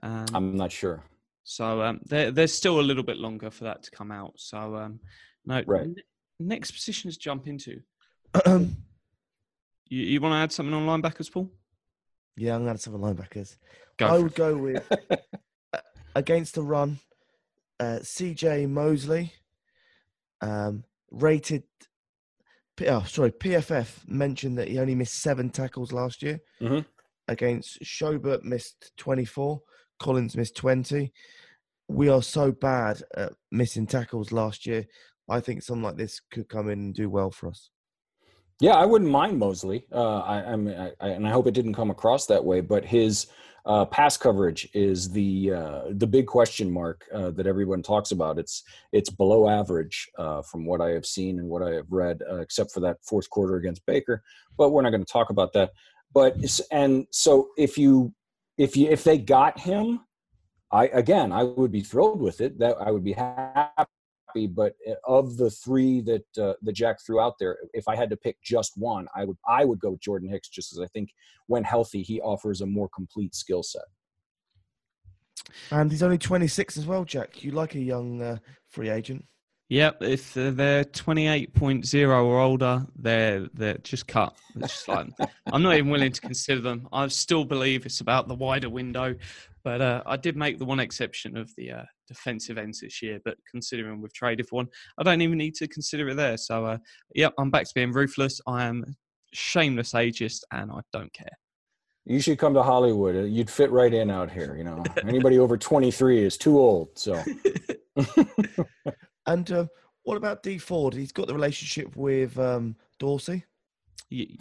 Um, 0.01 0.25
I'm 0.33 0.55
not 0.57 0.71
sure. 0.71 1.03
so 1.43 1.81
um, 1.81 1.99
there, 2.05 2.31
there's 2.31 2.53
still 2.53 2.79
a 2.79 2.81
little 2.89 3.03
bit 3.03 3.17
longer 3.17 3.51
for 3.51 3.65
that 3.65 3.83
to 3.83 3.91
come 3.91 4.11
out. 4.11 4.33
So 4.37 4.75
um, 4.77 4.99
no, 5.45 5.61
Right. 5.67 5.83
n- 5.83 5.95
next 6.39 6.71
position 6.71 7.11
to 7.11 7.19
jump 7.19 7.47
into. 7.47 7.81
yeah, 9.91 10.03
You, 10.05 10.07
you 10.13 10.21
want 10.21 10.33
to 10.33 10.37
add 10.37 10.51
something 10.51 10.73
on 10.73 10.85
linebackers, 11.01 11.31
Paul? 11.31 11.51
Yeah, 12.37 12.55
I'm 12.55 12.63
going 12.63 12.77
to 12.77 12.89
have 12.91 12.99
linebackers. 12.99 13.57
Go 13.97 14.07
I 14.07 14.17
would 14.19 14.31
it. 14.31 14.35
go 14.35 14.57
with 14.57 14.91
uh, 15.73 15.77
against 16.15 16.55
the 16.55 16.63
run, 16.63 16.99
uh, 17.79 17.99
CJ 18.01 18.69
Mosley, 18.69 19.33
um, 20.41 20.83
rated 21.11 21.63
P- 22.77 22.87
oh, 22.87 23.03
sorry, 23.03 23.31
PFF 23.31 24.07
mentioned 24.07 24.57
that 24.57 24.69
he 24.69 24.79
only 24.79 24.95
missed 24.95 25.15
seven 25.21 25.49
tackles 25.49 25.91
last 25.91 26.23
year 26.23 26.39
Mhm. 26.61 26.85
against 27.27 27.81
Schobert 27.83 28.43
missed 28.43 28.93
24, 28.97 29.61
Collins 29.99 30.37
missed 30.37 30.55
20. 30.55 31.11
We 31.89 32.07
are 32.07 32.23
so 32.23 32.53
bad 32.53 33.03
at 33.17 33.33
missing 33.51 33.85
tackles 33.87 34.31
last 34.31 34.65
year. 34.65 34.87
I 35.29 35.41
think 35.41 35.61
something 35.63 35.83
like 35.83 35.97
this 35.97 36.21
could 36.31 36.47
come 36.47 36.69
in 36.69 36.79
and 36.79 36.95
do 36.95 37.09
well 37.09 37.29
for 37.29 37.49
us. 37.49 37.69
Yeah, 38.61 38.73
I 38.73 38.85
wouldn't 38.85 39.09
mind 39.09 39.39
Mosley. 39.39 39.85
Uh, 39.91 40.19
I, 40.19 40.51
I 40.51 40.55
mean, 40.55 40.79
I, 40.79 40.91
I, 41.01 41.09
and 41.09 41.27
I 41.27 41.31
hope 41.31 41.47
it 41.47 41.55
didn't 41.55 41.73
come 41.73 41.89
across 41.89 42.27
that 42.27 42.45
way. 42.45 42.61
But 42.61 42.85
his 42.85 43.25
uh, 43.65 43.85
pass 43.85 44.17
coverage 44.17 44.69
is 44.75 45.09
the 45.09 45.51
uh, 45.51 45.81
the 45.89 46.05
big 46.05 46.27
question 46.27 46.71
mark 46.71 47.03
uh, 47.11 47.31
that 47.31 47.47
everyone 47.47 47.81
talks 47.81 48.11
about. 48.11 48.37
It's 48.37 48.61
it's 48.91 49.09
below 49.09 49.49
average 49.49 50.07
uh, 50.15 50.43
from 50.43 50.67
what 50.67 50.79
I 50.79 50.89
have 50.89 51.07
seen 51.07 51.39
and 51.39 51.49
what 51.49 51.63
I 51.63 51.71
have 51.71 51.91
read, 51.91 52.21
uh, 52.29 52.35
except 52.35 52.71
for 52.71 52.81
that 52.81 52.97
fourth 53.03 53.27
quarter 53.31 53.55
against 53.55 53.83
Baker. 53.87 54.21
But 54.59 54.69
we're 54.69 54.83
not 54.83 54.91
going 54.91 55.03
to 55.03 55.11
talk 55.11 55.31
about 55.31 55.53
that. 55.53 55.71
But 56.13 56.35
and 56.71 57.07
so 57.09 57.49
if 57.57 57.79
you 57.79 58.13
if 58.59 58.77
you 58.77 58.89
if 58.89 59.03
they 59.03 59.17
got 59.17 59.59
him, 59.59 60.01
I 60.71 60.85
again 60.89 61.31
I 61.31 61.41
would 61.43 61.71
be 61.71 61.81
thrilled 61.81 62.21
with 62.21 62.41
it. 62.41 62.59
That 62.59 62.75
I 62.79 62.91
would 62.91 63.03
be 63.03 63.13
happy 63.13 63.89
but 64.47 64.75
uh, 64.89 64.93
of 65.07 65.37
the 65.37 65.49
three 65.49 66.01
that 66.01 66.25
uh, 66.37 66.53
that 66.61 66.73
Jack 66.73 66.97
threw 67.05 67.19
out 67.19 67.35
there, 67.39 67.57
if 67.73 67.87
I 67.87 67.95
had 67.95 68.09
to 68.09 68.17
pick 68.17 68.41
just 68.41 68.73
one, 68.77 69.07
I 69.15 69.25
would 69.25 69.37
I 69.47 69.65
would 69.65 69.79
go 69.79 69.91
with 69.91 70.01
Jordan 70.01 70.29
Hicks 70.29 70.49
just 70.49 70.73
as 70.73 70.79
I 70.79 70.87
think 70.87 71.09
when 71.47 71.63
healthy 71.63 72.01
he 72.01 72.21
offers 72.21 72.61
a 72.61 72.65
more 72.65 72.89
complete 72.89 73.35
skill 73.35 73.63
set. 73.63 73.83
And 75.71 75.91
he's 75.91 76.03
only 76.03 76.17
26 76.17 76.77
as 76.77 76.85
well, 76.85 77.03
Jack. 77.03 77.43
You 77.43 77.51
like 77.51 77.75
a 77.75 77.79
young 77.79 78.21
uh, 78.21 78.37
free 78.69 78.89
agent. 78.89 79.25
Yep, 79.69 80.03
if 80.03 80.35
uh, 80.35 80.51
they're 80.51 80.83
28.0 80.83 82.25
or 82.25 82.39
older, 82.41 82.85
they're 82.97 83.47
they're 83.53 83.77
just 83.77 84.05
cut. 84.05 84.35
It's 84.57 84.73
just 84.73 84.87
like 84.89 85.07
I'm 85.53 85.63
not 85.63 85.75
even 85.75 85.89
willing 85.89 86.11
to 86.11 86.19
consider 86.19 86.59
them. 86.59 86.89
I 86.91 87.07
still 87.07 87.45
believe 87.45 87.85
it's 87.85 88.01
about 88.01 88.27
the 88.27 88.35
wider 88.35 88.69
window, 88.69 89.15
but 89.63 89.81
uh, 89.81 90.03
I 90.05 90.17
did 90.17 90.35
make 90.35 90.59
the 90.59 90.65
one 90.65 90.79
exception 90.79 91.37
of 91.37 91.49
the 91.57 91.71
uh, 91.71 91.83
defensive 92.07 92.57
ends 92.57 92.81
this 92.81 93.01
year. 93.01 93.19
But 93.23 93.37
considering 93.49 94.01
we've 94.01 94.13
traded 94.13 94.47
for 94.47 94.57
one, 94.57 94.67
I 94.97 95.03
don't 95.03 95.21
even 95.21 95.37
need 95.37 95.55
to 95.55 95.67
consider 95.67 96.09
it 96.09 96.15
there. 96.15 96.37
So, 96.37 96.65
uh, 96.65 96.77
yep, 97.15 97.33
I'm 97.37 97.51
back 97.51 97.65
to 97.65 97.71
being 97.75 97.91
ruthless. 97.91 98.39
I 98.47 98.65
am 98.65 98.83
shameless 99.33 99.93
ageist, 99.93 100.41
and 100.51 100.71
I 100.71 100.79
don't 100.91 101.13
care. 101.13 101.27
You 102.05 102.19
should 102.19 102.39
come 102.39 102.53
to 102.55 102.63
Hollywood. 102.63 103.15
Uh, 103.15 103.21
You'd 103.21 103.49
fit 103.49 103.71
right 103.71 103.93
in 103.93 104.09
out 104.09 104.31
here. 104.31 104.55
You 104.57 104.63
know, 104.63 104.83
anybody 105.07 105.37
over 105.37 105.57
23 105.57 106.23
is 106.23 106.37
too 106.37 106.57
old. 106.57 106.89
So 106.97 107.21
And 109.27 109.51
uh, 109.51 109.65
what 110.03 110.17
about 110.17 110.43
Dee 110.43 110.57
Ford? 110.57 110.93
He's 110.93 111.11
got 111.11 111.27
the 111.27 111.33
relationship 111.33 111.95
with 111.95 112.37
um, 112.39 112.75
Dorsey. 112.99 113.45
You- 114.09 114.35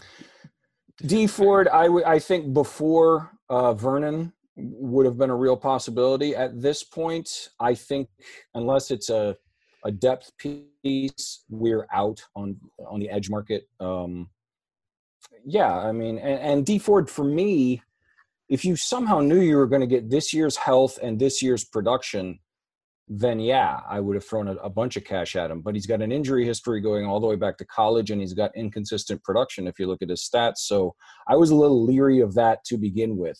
Dee 1.07 1.27
Ford, 1.27 1.67
I 1.69 1.87
I 1.87 2.19
think 2.19 2.53
before 2.53 3.31
uh, 3.49 3.73
Vernon 3.73 4.33
would 4.63 5.07
have 5.07 5.19
been 5.19 5.31
a 5.31 5.37
real 5.37 5.57
possibility. 5.57 6.35
At 6.35 6.61
this 6.61 6.83
point, 6.83 7.49
I 7.59 7.75
think 7.75 8.09
unless 8.55 8.91
it's 8.91 9.11
a 9.11 9.37
a 9.85 9.91
depth 9.91 10.33
piece, 10.37 11.45
we're 11.49 11.87
out 11.93 12.23
on 12.37 12.57
on 12.87 13.01
the 13.01 13.11
edge 13.11 13.31
market. 13.31 13.69
Um, 13.81 14.29
yeah, 15.45 15.73
I 15.75 15.93
mean, 15.93 16.19
and, 16.19 16.41
and 16.41 16.67
Dee 16.67 16.79
Ford 16.79 17.09
for 17.09 17.25
me, 17.25 17.83
if 18.49 18.65
you 18.65 18.77
somehow 18.77 19.21
knew 19.21 19.41
you 19.41 19.57
were 19.57 19.67
going 19.67 19.81
to 19.81 19.87
get 19.87 20.11
this 20.11 20.33
year's 20.35 20.57
health 20.57 20.99
and 21.03 21.19
this 21.19 21.43
year's 21.43 21.65
production, 21.65 22.39
then 23.09 23.41
yeah, 23.41 23.81
I 23.89 24.01
would 24.01 24.15
have 24.15 24.25
thrown 24.25 24.49
a, 24.49 24.55
a 24.57 24.71
bunch 24.71 24.97
of 24.97 25.05
cash 25.05 25.35
at 25.37 25.51
him. 25.51 25.63
But 25.63 25.75
he's 25.75 25.87
got 25.87 26.03
an 26.03 26.13
injury 26.13 26.45
history 26.45 26.81
going 26.81 27.07
all 27.07 27.21
the 27.21 27.27
way 27.27 27.37
back 27.37 27.57
to 27.59 27.65
college, 27.65 28.11
and 28.11 28.21
he's 28.21 28.35
got 28.35 28.55
inconsistent 28.55 29.23
production 29.25 29.67
if 29.67 29.79
you 29.79 29.87
look 29.87 30.03
at 30.03 30.11
his 30.11 30.29
stats. 30.29 30.59
So 30.59 30.95
I 31.29 31.37
was 31.37 31.51
a 31.51 31.57
little 31.57 31.85
leery 31.85 32.21
of 32.21 32.35
that 32.35 32.65
to 32.67 32.77
begin 32.77 33.17
with. 33.17 33.39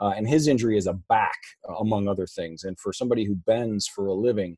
Uh, 0.00 0.14
and 0.16 0.26
his 0.26 0.48
injury 0.48 0.78
is 0.78 0.86
a 0.86 0.94
back, 0.94 1.38
uh, 1.68 1.74
among 1.74 2.08
other 2.08 2.26
things. 2.26 2.64
And 2.64 2.78
for 2.78 2.92
somebody 2.92 3.24
who 3.24 3.34
bends 3.34 3.86
for 3.86 4.06
a 4.06 4.14
living, 4.14 4.56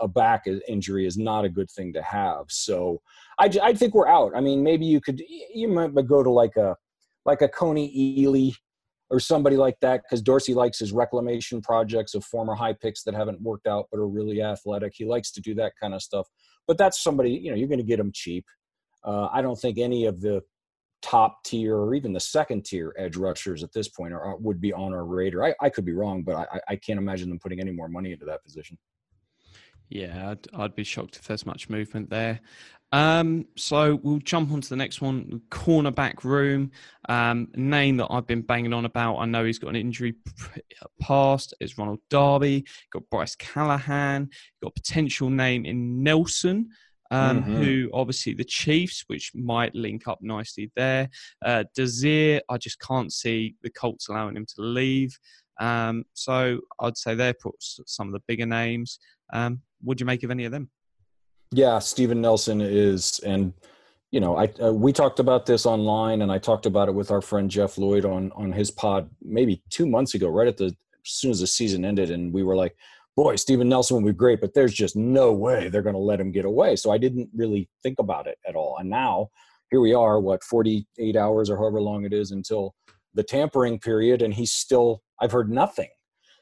a 0.00 0.08
back 0.08 0.44
injury 0.68 1.06
is 1.06 1.16
not 1.16 1.44
a 1.44 1.48
good 1.48 1.70
thing 1.70 1.92
to 1.94 2.02
have. 2.02 2.44
So 2.48 3.00
I, 3.38 3.50
I 3.62 3.74
think 3.74 3.94
we're 3.94 4.08
out. 4.08 4.32
I 4.34 4.40
mean, 4.40 4.62
maybe 4.62 4.84
you 4.86 5.00
could 5.00 5.22
you 5.54 5.68
might 5.68 5.94
go 6.06 6.22
to 6.22 6.30
like 6.30 6.56
a 6.56 6.76
like 7.24 7.42
a 7.42 7.48
Kony 7.48 7.94
Ealy 7.94 8.54
or 9.10 9.20
somebody 9.20 9.56
like 9.56 9.76
that 9.80 10.02
because 10.02 10.22
Dorsey 10.22 10.54
likes 10.54 10.78
his 10.78 10.92
reclamation 10.92 11.60
projects 11.60 12.14
of 12.14 12.24
former 12.24 12.54
high 12.54 12.72
picks 12.72 13.02
that 13.04 13.14
haven't 13.14 13.40
worked 13.42 13.66
out 13.66 13.88
but 13.90 13.98
are 13.98 14.08
really 14.08 14.42
athletic. 14.42 14.92
He 14.96 15.04
likes 15.04 15.30
to 15.32 15.40
do 15.40 15.54
that 15.56 15.72
kind 15.80 15.94
of 15.94 16.02
stuff. 16.02 16.26
But 16.66 16.78
that's 16.78 17.02
somebody 17.02 17.32
you 17.32 17.50
know 17.50 17.56
you're 17.56 17.68
going 17.68 17.78
to 17.78 17.84
get 17.84 18.00
him 18.00 18.12
cheap. 18.12 18.44
Uh, 19.04 19.28
I 19.32 19.42
don't 19.42 19.58
think 19.58 19.78
any 19.78 20.06
of 20.06 20.20
the 20.20 20.42
top 21.02 21.42
tier 21.44 21.76
or 21.76 21.94
even 21.94 22.12
the 22.12 22.20
second 22.20 22.64
tier 22.64 22.94
edge 22.96 23.16
rushers 23.16 23.62
at 23.62 23.72
this 23.72 23.88
point 23.88 24.12
are, 24.12 24.22
are 24.22 24.36
would 24.36 24.60
be 24.60 24.72
on 24.72 24.92
our 24.92 25.04
radar. 25.04 25.44
I, 25.44 25.54
I 25.60 25.68
could 25.68 25.84
be 25.84 25.92
wrong, 25.92 26.22
but 26.22 26.34
I, 26.36 26.60
I 26.68 26.76
can't 26.76 26.98
imagine 26.98 27.28
them 27.28 27.38
putting 27.38 27.60
any 27.60 27.72
more 27.72 27.88
money 27.88 28.12
into 28.12 28.24
that 28.26 28.44
position. 28.44 28.78
Yeah, 29.88 30.30
I'd, 30.30 30.46
I'd 30.54 30.74
be 30.74 30.84
shocked 30.84 31.16
if 31.16 31.26
there's 31.26 31.44
much 31.44 31.68
movement 31.68 32.08
there. 32.08 32.40
Um, 32.92 33.46
so 33.56 33.98
we'll 34.02 34.18
jump 34.18 34.52
on 34.52 34.60
to 34.60 34.68
the 34.68 34.76
next 34.76 35.00
one, 35.00 35.40
cornerback 35.50 36.24
room. 36.24 36.70
Um, 37.08 37.48
name 37.54 37.96
that 37.96 38.08
I've 38.10 38.26
been 38.26 38.42
banging 38.42 38.74
on 38.74 38.84
about. 38.84 39.16
I 39.16 39.24
know 39.24 39.44
he's 39.44 39.58
got 39.58 39.70
an 39.70 39.76
injury 39.76 40.14
past. 41.00 41.54
Is 41.60 41.78
Ronald 41.78 42.00
Darby. 42.10 42.66
Got 42.90 43.08
Bryce 43.10 43.34
Callahan. 43.36 44.28
Got 44.62 44.74
potential 44.74 45.30
name 45.30 45.64
in 45.64 46.02
Nelson. 46.02 46.68
Um, 47.12 47.44
Mhm. 47.44 47.62
Who 47.62 47.90
obviously 47.92 48.32
the 48.32 48.44
Chiefs, 48.44 49.04
which 49.06 49.32
might 49.34 49.74
link 49.74 50.08
up 50.08 50.20
nicely 50.22 50.72
there. 50.74 51.10
Uh, 51.44 51.64
Desir, 51.74 52.40
I 52.48 52.56
just 52.56 52.80
can't 52.80 53.12
see 53.12 53.54
the 53.62 53.70
Colts 53.70 54.08
allowing 54.08 54.36
him 54.36 54.46
to 54.46 54.62
leave. 54.62 55.18
Um, 55.60 56.04
so 56.14 56.60
I'd 56.80 56.96
say 56.96 57.14
they're 57.14 57.34
put 57.34 57.54
some 57.60 58.08
of 58.08 58.14
the 58.14 58.22
bigger 58.26 58.46
names. 58.46 58.98
Um, 59.32 59.60
what 59.82 59.98
do 59.98 60.02
you 60.02 60.06
make 60.06 60.22
of 60.22 60.30
any 60.30 60.46
of 60.46 60.52
them? 60.52 60.70
Yeah, 61.50 61.78
Steven 61.80 62.22
Nelson 62.22 62.62
is, 62.62 63.18
and 63.20 63.52
you 64.10 64.20
know, 64.20 64.36
I 64.36 64.46
uh, 64.62 64.72
we 64.72 64.90
talked 64.92 65.20
about 65.20 65.44
this 65.44 65.66
online, 65.66 66.22
and 66.22 66.32
I 66.32 66.38
talked 66.38 66.64
about 66.64 66.88
it 66.88 66.94
with 66.94 67.10
our 67.10 67.20
friend 67.20 67.50
Jeff 67.50 67.76
Lloyd 67.76 68.06
on 68.06 68.32
on 68.32 68.52
his 68.52 68.70
pod 68.70 69.10
maybe 69.20 69.62
two 69.68 69.86
months 69.86 70.14
ago, 70.14 70.28
right 70.28 70.48
at 70.48 70.56
the 70.56 70.66
as 71.04 71.12
soon 71.12 71.30
as 71.30 71.40
the 71.40 71.46
season 71.46 71.84
ended, 71.84 72.10
and 72.10 72.32
we 72.32 72.42
were 72.42 72.56
like, 72.56 72.74
"Boy, 73.16 73.36
Steven 73.36 73.68
Nelson 73.68 73.96
would 73.96 74.12
be 74.12 74.16
great, 74.16 74.40
but 74.40 74.54
there's 74.54 74.74
just 74.74 74.96
no 74.96 75.32
way 75.32 75.68
they're 75.68 75.82
going 75.82 75.94
to 75.94 76.00
let 76.00 76.20
him 76.20 76.32
get 76.32 76.44
away." 76.44 76.76
So 76.76 76.90
I 76.90 76.98
didn't 76.98 77.28
really 77.34 77.68
think 77.82 77.98
about 77.98 78.26
it 78.26 78.38
at 78.46 78.56
all, 78.56 78.76
and 78.78 78.88
now 78.88 79.28
here 79.72 79.80
we 79.80 79.94
are, 79.94 80.20
what 80.20 80.44
48 80.44 81.16
hours 81.16 81.48
or 81.48 81.56
however 81.56 81.80
long 81.80 82.04
it 82.04 82.12
is 82.12 82.30
until 82.30 82.74
the 83.14 83.22
tampering 83.22 83.78
period, 83.80 84.22
and 84.22 84.32
he's 84.32 84.52
still. 84.52 85.02
I've 85.20 85.32
heard 85.32 85.50
nothing. 85.50 85.88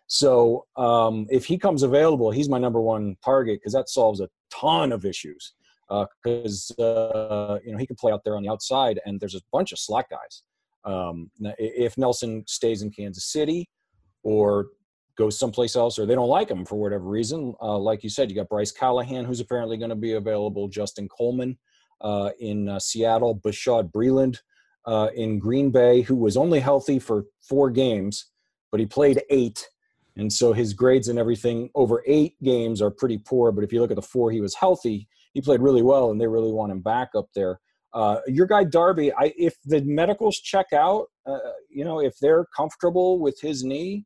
So 0.08 0.66
um, 0.76 1.26
if 1.30 1.44
he 1.44 1.56
comes 1.56 1.84
available, 1.84 2.32
he's 2.32 2.48
my 2.48 2.58
number 2.58 2.80
one 2.80 3.16
target 3.24 3.60
because 3.60 3.72
that 3.74 3.88
solves 3.88 4.20
a 4.20 4.28
ton 4.52 4.90
of 4.90 5.04
issues. 5.04 5.54
Because 5.88 6.72
uh, 6.78 7.58
you 7.64 7.72
know 7.72 7.78
he 7.78 7.86
can 7.86 7.96
play 7.96 8.12
out 8.12 8.22
there 8.24 8.36
on 8.36 8.42
the 8.42 8.48
outside, 8.48 9.00
and 9.06 9.20
there's 9.20 9.36
a 9.36 9.40
bunch 9.52 9.72
of 9.72 9.78
slot 9.78 10.06
guys. 10.10 10.42
Um, 10.84 11.30
if 11.58 11.96
Nelson 11.96 12.44
stays 12.46 12.82
in 12.82 12.90
Kansas 12.90 13.30
City 13.30 13.68
or 14.24 14.66
goes 15.20 15.38
someplace 15.38 15.76
else, 15.76 15.98
or 15.98 16.06
they 16.06 16.14
don't 16.14 16.28
like 16.28 16.50
him 16.50 16.64
for 16.64 16.76
whatever 16.76 17.04
reason, 17.04 17.54
uh, 17.60 17.78
like 17.78 18.02
you 18.02 18.10
said, 18.10 18.30
you 18.30 18.36
got 18.36 18.48
Bryce 18.48 18.72
Callahan, 18.72 19.24
who's 19.24 19.40
apparently 19.40 19.76
going 19.76 19.90
to 19.90 19.96
be 19.96 20.14
available, 20.14 20.66
Justin 20.66 21.08
Coleman 21.08 21.58
uh, 22.00 22.30
in 22.40 22.68
uh, 22.68 22.78
Seattle, 22.78 23.38
Bashad 23.38 23.92
Breland 23.92 24.38
uh, 24.86 25.08
in 25.14 25.38
Green 25.38 25.70
Bay, 25.70 26.00
who 26.00 26.16
was 26.16 26.36
only 26.36 26.58
healthy 26.58 26.98
for 26.98 27.26
four 27.42 27.70
games, 27.70 28.26
but 28.70 28.80
he 28.80 28.86
played 28.86 29.22
eight 29.30 29.68
and 30.16 30.32
so 30.32 30.52
his 30.52 30.72
grades 30.72 31.08
and 31.08 31.18
everything 31.18 31.70
over 31.74 32.02
eight 32.06 32.34
games 32.42 32.82
are 32.82 32.90
pretty 32.90 33.18
poor. 33.18 33.52
But 33.52 33.64
if 33.64 33.72
you 33.72 33.80
look 33.80 33.90
at 33.90 33.96
the 33.96 34.02
four 34.02 34.30
he 34.30 34.40
was 34.40 34.54
healthy, 34.54 35.08
he 35.32 35.40
played 35.40 35.60
really 35.60 35.82
well, 35.82 36.10
and 36.10 36.20
they 36.20 36.26
really 36.26 36.52
want 36.52 36.72
him 36.72 36.80
back 36.80 37.10
up 37.16 37.28
there. 37.34 37.60
Uh, 37.92 38.18
your 38.26 38.46
guy 38.46 38.64
Darby, 38.64 39.12
I, 39.12 39.32
if 39.36 39.56
the 39.64 39.80
medicals 39.82 40.38
check 40.38 40.66
out, 40.72 41.06
uh, 41.26 41.38
you 41.68 41.84
know, 41.84 42.00
if 42.00 42.14
they're 42.20 42.46
comfortable 42.56 43.18
with 43.18 43.40
his 43.40 43.64
knee, 43.64 44.04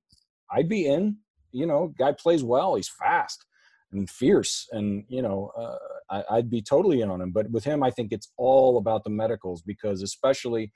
I'd 0.54 0.68
be 0.68 0.86
in. 0.86 1.18
You 1.52 1.66
know, 1.66 1.94
guy 1.98 2.12
plays 2.12 2.42
well. 2.42 2.74
He's 2.74 2.88
fast 2.88 3.44
and 3.92 4.10
fierce, 4.10 4.66
and 4.72 5.04
you 5.08 5.22
know, 5.22 5.52
uh, 5.56 5.76
I, 6.10 6.36
I'd 6.36 6.50
be 6.50 6.62
totally 6.62 7.00
in 7.00 7.10
on 7.10 7.20
him. 7.20 7.30
But 7.30 7.50
with 7.50 7.64
him, 7.64 7.82
I 7.82 7.90
think 7.90 8.12
it's 8.12 8.32
all 8.36 8.78
about 8.78 9.04
the 9.04 9.10
medicals 9.10 9.62
because, 9.62 10.02
especially 10.02 10.72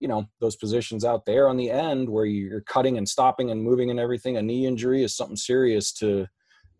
you 0.00 0.08
know 0.08 0.26
those 0.40 0.56
positions 0.56 1.04
out 1.04 1.26
there 1.26 1.48
on 1.48 1.56
the 1.56 1.70
end 1.70 2.08
where 2.08 2.24
you're 2.24 2.60
cutting 2.60 2.98
and 2.98 3.08
stopping 3.08 3.50
and 3.50 3.62
moving 3.62 3.90
and 3.90 3.98
everything 3.98 4.36
a 4.36 4.42
knee 4.42 4.66
injury 4.66 5.02
is 5.02 5.16
something 5.16 5.36
serious 5.36 5.92
to 5.92 6.26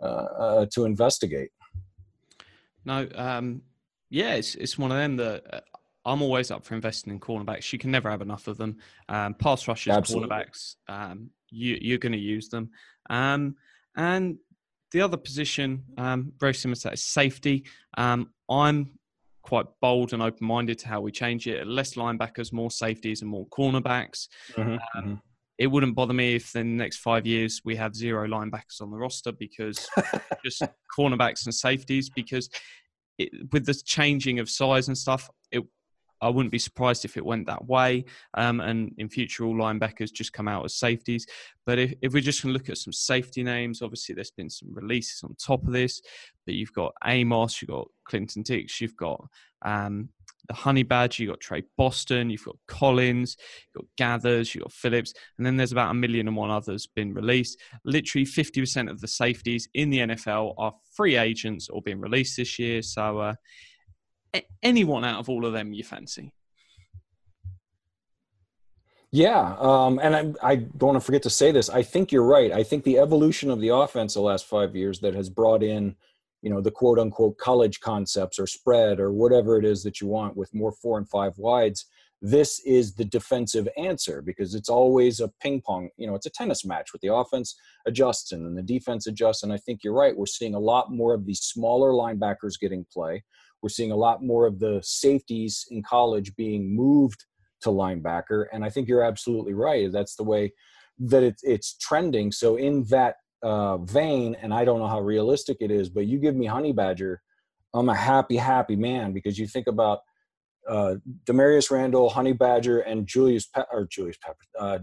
uh, 0.00 0.04
uh, 0.04 0.66
to 0.72 0.84
investigate 0.84 1.50
No, 2.84 3.08
um, 3.16 3.62
yeah, 4.10 4.34
it's 4.34 4.54
it's 4.54 4.78
one 4.78 4.90
of 4.90 4.96
them 4.96 5.16
that 5.16 5.42
uh, 5.52 5.60
I'm 6.08 6.22
always 6.22 6.50
up 6.50 6.64
for 6.64 6.74
investing 6.74 7.12
in 7.12 7.20
cornerbacks. 7.20 7.72
You 7.72 7.78
can 7.78 7.90
never 7.90 8.10
have 8.10 8.22
enough 8.22 8.48
of 8.48 8.56
them. 8.56 8.78
Um, 9.08 9.34
pass 9.34 9.68
rushers, 9.68 9.94
Absolutely. 9.94 10.28
cornerbacks, 10.30 10.76
um, 10.88 11.30
you, 11.50 11.78
you're 11.80 11.98
going 11.98 12.12
to 12.12 12.18
use 12.18 12.48
them. 12.48 12.70
Um, 13.10 13.56
and 13.96 14.38
the 14.92 15.02
other 15.02 15.16
position, 15.18 15.84
um, 15.98 16.32
very 16.38 16.54
similar 16.54 16.76
to 16.76 16.82
that, 16.84 16.92
is 16.94 17.02
safety. 17.02 17.64
Um, 17.96 18.30
I'm 18.48 18.98
quite 19.42 19.66
bold 19.80 20.12
and 20.12 20.22
open 20.22 20.46
minded 20.46 20.78
to 20.80 20.88
how 20.88 21.00
we 21.00 21.12
change 21.12 21.46
it. 21.46 21.66
Less 21.66 21.94
linebackers, 21.94 22.52
more 22.52 22.70
safeties, 22.70 23.20
and 23.22 23.30
more 23.30 23.46
cornerbacks. 23.48 24.28
Mhm, 24.52 24.78
Um, 24.94 25.04
mhm. 25.04 25.20
It 25.58 25.66
wouldn't 25.66 25.96
bother 25.96 26.14
me 26.14 26.36
if 26.36 26.54
in 26.54 26.76
the 26.76 26.82
next 26.84 26.98
five 26.98 27.26
years 27.26 27.62
we 27.64 27.74
have 27.76 27.94
zero 27.96 28.28
linebackers 28.28 28.80
on 28.80 28.90
the 28.92 28.96
roster 28.96 29.32
because 29.32 29.88
just 30.44 30.62
cornerbacks 30.96 31.46
and 31.46 31.54
safeties. 31.54 32.08
Because 32.08 32.48
it, 33.18 33.30
with 33.52 33.66
the 33.66 33.74
changing 33.74 34.38
of 34.38 34.48
size 34.48 34.86
and 34.86 34.96
stuff, 34.96 35.28
it 35.50 35.64
I 36.20 36.28
wouldn't 36.28 36.52
be 36.52 36.58
surprised 36.58 37.04
if 37.04 37.16
it 37.16 37.24
went 37.24 37.46
that 37.46 37.66
way. 37.66 38.04
Um, 38.34 38.60
and 38.60 38.92
in 38.98 39.08
future, 39.08 39.44
all 39.44 39.54
linebackers 39.54 40.12
just 40.12 40.32
come 40.32 40.48
out 40.48 40.64
as 40.64 40.74
safeties. 40.74 41.26
But 41.66 41.78
if, 41.78 41.94
if 42.02 42.12
we're 42.12 42.22
just 42.22 42.42
going 42.42 42.52
to 42.52 42.58
look 42.58 42.68
at 42.68 42.78
some 42.78 42.92
safety 42.92 43.42
names, 43.42 43.82
obviously 43.82 44.14
there's 44.14 44.30
been 44.30 44.50
some 44.50 44.72
releases 44.72 45.22
on 45.22 45.34
top 45.34 45.66
of 45.66 45.72
this. 45.72 46.00
But 46.46 46.54
you've 46.54 46.72
got 46.72 46.94
Amos, 47.04 47.60
you've 47.60 47.70
got 47.70 47.88
Clinton 48.04 48.42
Dix, 48.42 48.80
you've 48.80 48.96
got 48.96 49.22
um, 49.62 50.08
the 50.48 50.54
Honey 50.54 50.82
Badger, 50.82 51.22
you've 51.22 51.32
got 51.32 51.40
Tre 51.40 51.62
Boston, 51.76 52.30
you've 52.30 52.44
got 52.44 52.56
Collins, 52.66 53.36
you've 53.66 53.82
got 53.82 53.96
Gathers, 53.96 54.54
you've 54.54 54.64
got 54.64 54.72
Phillips, 54.72 55.12
and 55.36 55.46
then 55.46 55.56
there's 55.56 55.72
about 55.72 55.90
a 55.90 55.94
million 55.94 56.26
and 56.26 56.36
one 56.36 56.50
others 56.50 56.86
been 56.86 57.12
released. 57.12 57.60
Literally 57.84 58.24
50% 58.24 58.90
of 58.90 59.00
the 59.00 59.08
safeties 59.08 59.68
in 59.74 59.90
the 59.90 59.98
NFL 59.98 60.54
are 60.56 60.74
free 60.94 61.16
agents 61.16 61.68
or 61.68 61.82
being 61.82 62.00
released 62.00 62.36
this 62.38 62.58
year. 62.58 62.80
So 62.82 63.18
uh, 63.18 63.34
anyone 64.62 65.04
out 65.04 65.20
of 65.20 65.28
all 65.28 65.44
of 65.44 65.52
them 65.52 65.72
you 65.72 65.84
fancy? 65.84 66.32
Yeah, 69.10 69.56
um, 69.58 69.98
and 70.02 70.14
I, 70.14 70.50
I 70.50 70.56
don't 70.56 70.88
want 70.88 70.96
to 70.96 71.04
forget 71.04 71.22
to 71.22 71.30
say 71.30 71.50
this. 71.50 71.70
I 71.70 71.82
think 71.82 72.12
you're 72.12 72.24
right. 72.24 72.52
I 72.52 72.62
think 72.62 72.84
the 72.84 72.98
evolution 72.98 73.50
of 73.50 73.60
the 73.60 73.68
offense 73.70 74.14
the 74.14 74.20
last 74.20 74.44
five 74.44 74.76
years 74.76 75.00
that 75.00 75.14
has 75.14 75.30
brought 75.30 75.62
in, 75.62 75.96
you 76.42 76.50
know, 76.50 76.60
the 76.60 76.70
quote 76.70 76.98
unquote 76.98 77.38
college 77.38 77.80
concepts 77.80 78.38
or 78.38 78.46
spread 78.46 79.00
or 79.00 79.10
whatever 79.10 79.58
it 79.58 79.64
is 79.64 79.82
that 79.84 80.00
you 80.00 80.08
want 80.08 80.36
with 80.36 80.54
more 80.54 80.72
four 80.72 80.98
and 80.98 81.08
five 81.08 81.32
wides. 81.38 81.86
This 82.20 82.60
is 82.66 82.94
the 82.94 83.04
defensive 83.04 83.66
answer 83.78 84.20
because 84.20 84.54
it's 84.54 84.68
always 84.68 85.20
a 85.20 85.28
ping 85.40 85.62
pong. 85.62 85.88
You 85.96 86.08
know, 86.08 86.14
it's 86.14 86.26
a 86.26 86.30
tennis 86.30 86.64
match 86.64 86.92
with 86.92 87.00
the 87.00 87.14
offense 87.14 87.56
adjusts 87.86 88.32
and 88.32 88.58
the 88.58 88.62
defense 88.62 89.06
adjusts. 89.06 89.42
And 89.42 89.52
I 89.52 89.56
think 89.56 89.82
you're 89.82 89.94
right. 89.94 90.16
We're 90.16 90.26
seeing 90.26 90.54
a 90.54 90.58
lot 90.60 90.92
more 90.92 91.14
of 91.14 91.24
these 91.24 91.40
smaller 91.40 91.92
linebackers 91.92 92.60
getting 92.60 92.84
play. 92.92 93.22
We're 93.62 93.68
seeing 93.68 93.92
a 93.92 93.96
lot 93.96 94.22
more 94.22 94.46
of 94.46 94.58
the 94.58 94.80
safeties 94.82 95.66
in 95.70 95.82
college 95.82 96.34
being 96.36 96.74
moved 96.74 97.24
to 97.62 97.70
linebacker. 97.70 98.46
And 98.52 98.64
I 98.64 98.70
think 98.70 98.88
you're 98.88 99.02
absolutely 99.02 99.54
right. 99.54 99.90
That's 99.90 100.14
the 100.14 100.24
way 100.24 100.52
that 100.98 101.22
it's, 101.22 101.42
it's 101.42 101.76
trending. 101.78 102.32
So 102.32 102.56
in 102.56 102.84
that 102.84 103.16
uh, 103.42 103.78
vein, 103.78 104.36
and 104.40 104.52
I 104.52 104.64
don't 104.64 104.78
know 104.78 104.86
how 104.86 105.00
realistic 105.00 105.58
it 105.60 105.70
is, 105.70 105.88
but 105.88 106.06
you 106.06 106.18
give 106.18 106.36
me 106.36 106.46
Honey 106.46 106.72
Badger, 106.72 107.20
I'm 107.74 107.88
a 107.88 107.94
happy, 107.94 108.36
happy 108.36 108.76
man 108.76 109.12
because 109.12 109.38
you 109.38 109.46
think 109.46 109.66
about 109.66 110.00
uh, 110.68 110.96
Damarious 111.24 111.70
Randall, 111.70 112.10
Honey 112.10 112.32
Badger, 112.32 112.80
and 112.80 113.06
Julius 113.06 113.46
Pe- 113.46 113.62
or 113.72 113.86
Julius 113.86 114.18
Peppers, 114.22 114.48
uh, 114.58 114.78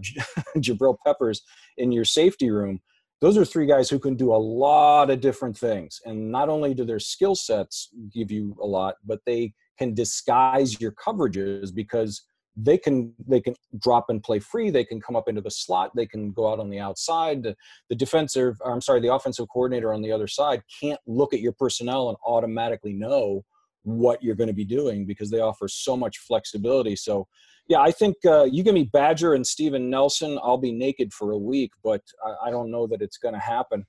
Jabril 0.58 0.96
Peppers 1.06 1.42
in 1.78 1.92
your 1.92 2.04
safety 2.04 2.50
room. 2.50 2.80
Those 3.20 3.38
are 3.38 3.44
three 3.44 3.66
guys 3.66 3.88
who 3.88 3.98
can 3.98 4.14
do 4.14 4.32
a 4.32 4.36
lot 4.36 5.10
of 5.10 5.20
different 5.20 5.56
things, 5.56 6.00
and 6.04 6.30
not 6.30 6.48
only 6.48 6.74
do 6.74 6.84
their 6.84 6.98
skill 6.98 7.34
sets 7.34 7.88
give 8.12 8.30
you 8.30 8.56
a 8.62 8.66
lot, 8.66 8.96
but 9.04 9.20
they 9.24 9.54
can 9.78 9.94
disguise 9.94 10.80
your 10.80 10.92
coverages 10.92 11.74
because 11.74 12.26
they 12.56 12.78
can 12.78 13.12
they 13.28 13.40
can 13.40 13.54
drop 13.78 14.06
and 14.08 14.22
play 14.22 14.38
free 14.38 14.70
they 14.70 14.84
can 14.84 14.98
come 15.00 15.14
up 15.14 15.28
into 15.28 15.42
the 15.42 15.50
slot 15.50 15.90
they 15.94 16.06
can 16.06 16.32
go 16.32 16.50
out 16.50 16.58
on 16.58 16.70
the 16.70 16.78
outside. 16.78 17.42
The, 17.42 17.54
the 17.90 17.94
defensive 17.94 18.56
i'm 18.64 18.80
sorry 18.80 19.00
the 19.00 19.12
offensive 19.12 19.46
coordinator 19.52 19.92
on 19.92 20.00
the 20.00 20.10
other 20.10 20.26
side 20.26 20.62
can't 20.80 21.00
look 21.06 21.34
at 21.34 21.40
your 21.40 21.52
personnel 21.52 22.08
and 22.08 22.16
automatically 22.26 22.94
know 22.94 23.44
what 23.86 24.22
you're 24.22 24.34
going 24.34 24.48
to 24.48 24.54
be 24.54 24.64
doing 24.64 25.06
because 25.06 25.30
they 25.30 25.40
offer 25.40 25.68
so 25.68 25.96
much 25.96 26.18
flexibility 26.18 26.96
so 26.96 27.26
yeah 27.68 27.78
i 27.80 27.90
think 27.90 28.16
uh, 28.26 28.44
you 28.44 28.62
give 28.62 28.74
me 28.74 28.84
badger 28.92 29.34
and 29.34 29.46
steven 29.46 29.88
nelson 29.88 30.38
i'll 30.42 30.58
be 30.58 30.72
naked 30.72 31.12
for 31.12 31.32
a 31.32 31.38
week 31.38 31.70
but 31.84 32.02
i, 32.24 32.48
I 32.48 32.50
don't 32.50 32.70
know 32.70 32.86
that 32.88 33.00
it's 33.00 33.18
going 33.18 33.34
to 33.34 33.40
happen 33.40 33.86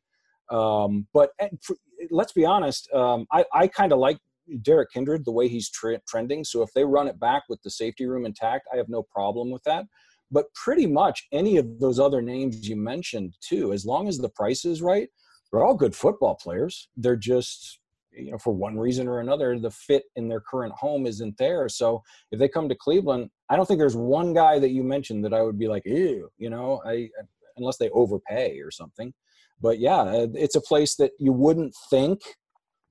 um, 0.49 1.07
but 1.13 1.31
for, 1.61 1.75
let's 2.11 2.31
be 2.31 2.45
honest 2.45 2.87
um, 2.93 3.25
i, 3.31 3.43
I 3.53 3.67
kind 3.67 3.91
of 3.91 3.99
like 3.99 4.17
Derrick 4.61 4.91
Kindred, 4.91 5.25
the 5.25 5.31
way 5.31 5.47
he's 5.47 5.69
tre- 5.69 5.99
trending. 6.07 6.43
So 6.43 6.61
if 6.61 6.71
they 6.73 6.85
run 6.85 7.07
it 7.07 7.19
back 7.19 7.43
with 7.49 7.61
the 7.63 7.69
safety 7.69 8.05
room 8.05 8.25
intact, 8.25 8.67
I 8.73 8.77
have 8.77 8.87
no 8.89 9.03
problem 9.03 9.51
with 9.51 9.63
that. 9.63 9.85
But 10.31 10.53
pretty 10.53 10.87
much 10.87 11.27
any 11.31 11.57
of 11.57 11.79
those 11.79 11.99
other 11.99 12.21
names 12.21 12.67
you 12.67 12.75
mentioned 12.75 13.35
too, 13.41 13.73
as 13.73 13.85
long 13.85 14.07
as 14.07 14.17
the 14.17 14.29
price 14.29 14.65
is 14.65 14.81
right, 14.81 15.09
they're 15.51 15.63
all 15.63 15.75
good 15.75 15.95
football 15.95 16.35
players. 16.35 16.89
They're 16.97 17.15
just, 17.15 17.79
you 18.17 18.31
know, 18.31 18.37
for 18.37 18.53
one 18.53 18.77
reason 18.77 19.07
or 19.07 19.19
another, 19.19 19.59
the 19.59 19.71
fit 19.71 20.03
in 20.15 20.27
their 20.27 20.41
current 20.41 20.73
home 20.73 21.05
isn't 21.05 21.37
there. 21.37 21.69
So 21.69 22.01
if 22.31 22.39
they 22.39 22.47
come 22.47 22.67
to 22.69 22.75
Cleveland, 22.75 23.29
I 23.49 23.55
don't 23.55 23.65
think 23.65 23.79
there's 23.79 23.95
one 23.95 24.33
guy 24.33 24.59
that 24.59 24.71
you 24.71 24.83
mentioned 24.83 25.23
that 25.25 25.33
I 25.33 25.41
would 25.41 25.59
be 25.59 25.67
like, 25.67 25.83
ew, 25.85 26.29
you 26.37 26.49
know, 26.49 26.81
I 26.85 27.09
unless 27.57 27.77
they 27.77 27.89
overpay 27.89 28.59
or 28.59 28.71
something. 28.71 29.13
But 29.59 29.79
yeah, 29.79 30.01
uh, 30.01 30.27
it's 30.35 30.55
a 30.55 30.61
place 30.61 30.95
that 30.97 31.11
you 31.19 31.33
wouldn't 31.33 31.73
think 31.89 32.21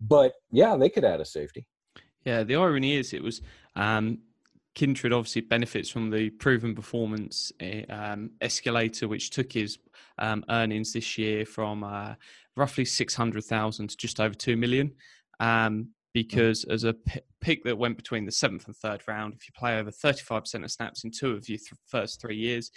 but 0.01 0.35
yeah, 0.51 0.77
they 0.77 0.89
could 0.89 1.05
add 1.05 1.21
a 1.21 1.25
safety. 1.25 1.67
Yeah, 2.25 2.43
the 2.43 2.57
irony 2.57 2.97
is 2.97 3.13
it 3.13 3.23
was 3.23 3.41
um, 3.77 4.19
Kindred 4.75 5.13
obviously 5.13 5.43
benefits 5.43 5.89
from 5.89 6.11
the 6.11 6.31
proven 6.31 6.75
performance 6.75 7.53
eh, 7.61 7.85
um, 7.89 8.31
escalator, 8.41 9.09
which 9.09 9.31
took 9.31 9.53
his 9.53 9.79
um, 10.19 10.45
earnings 10.51 10.93
this 10.93 11.19
year 11.19 11.45
from 11.45 11.85
uh, 11.85 12.15
roughly 12.57 12.85
600,000 12.85 13.89
to 13.89 13.97
just 13.97 14.21
over 14.21 14.35
2 14.35 14.57
million. 14.57 14.93
Um, 15.41 15.89
because 16.15 16.65
as 16.65 16.85
a 16.85 16.95
pick 17.43 17.63
that 17.65 17.77
went 17.77 17.99
between 17.99 18.25
the 18.25 18.33
seventh 18.33 18.67
and 18.67 18.75
third 18.77 19.03
round, 19.07 19.35
if 19.35 19.47
you 19.47 19.53
play 19.55 19.79
over 19.79 19.91
35% 19.91 20.65
of 20.65 20.71
snaps 20.71 21.05
in 21.05 21.11
two 21.11 21.33
of 21.33 21.47
your 21.47 21.59
th- 21.59 21.73
first 21.87 22.23
three 22.23 22.37
years, 22.37 22.71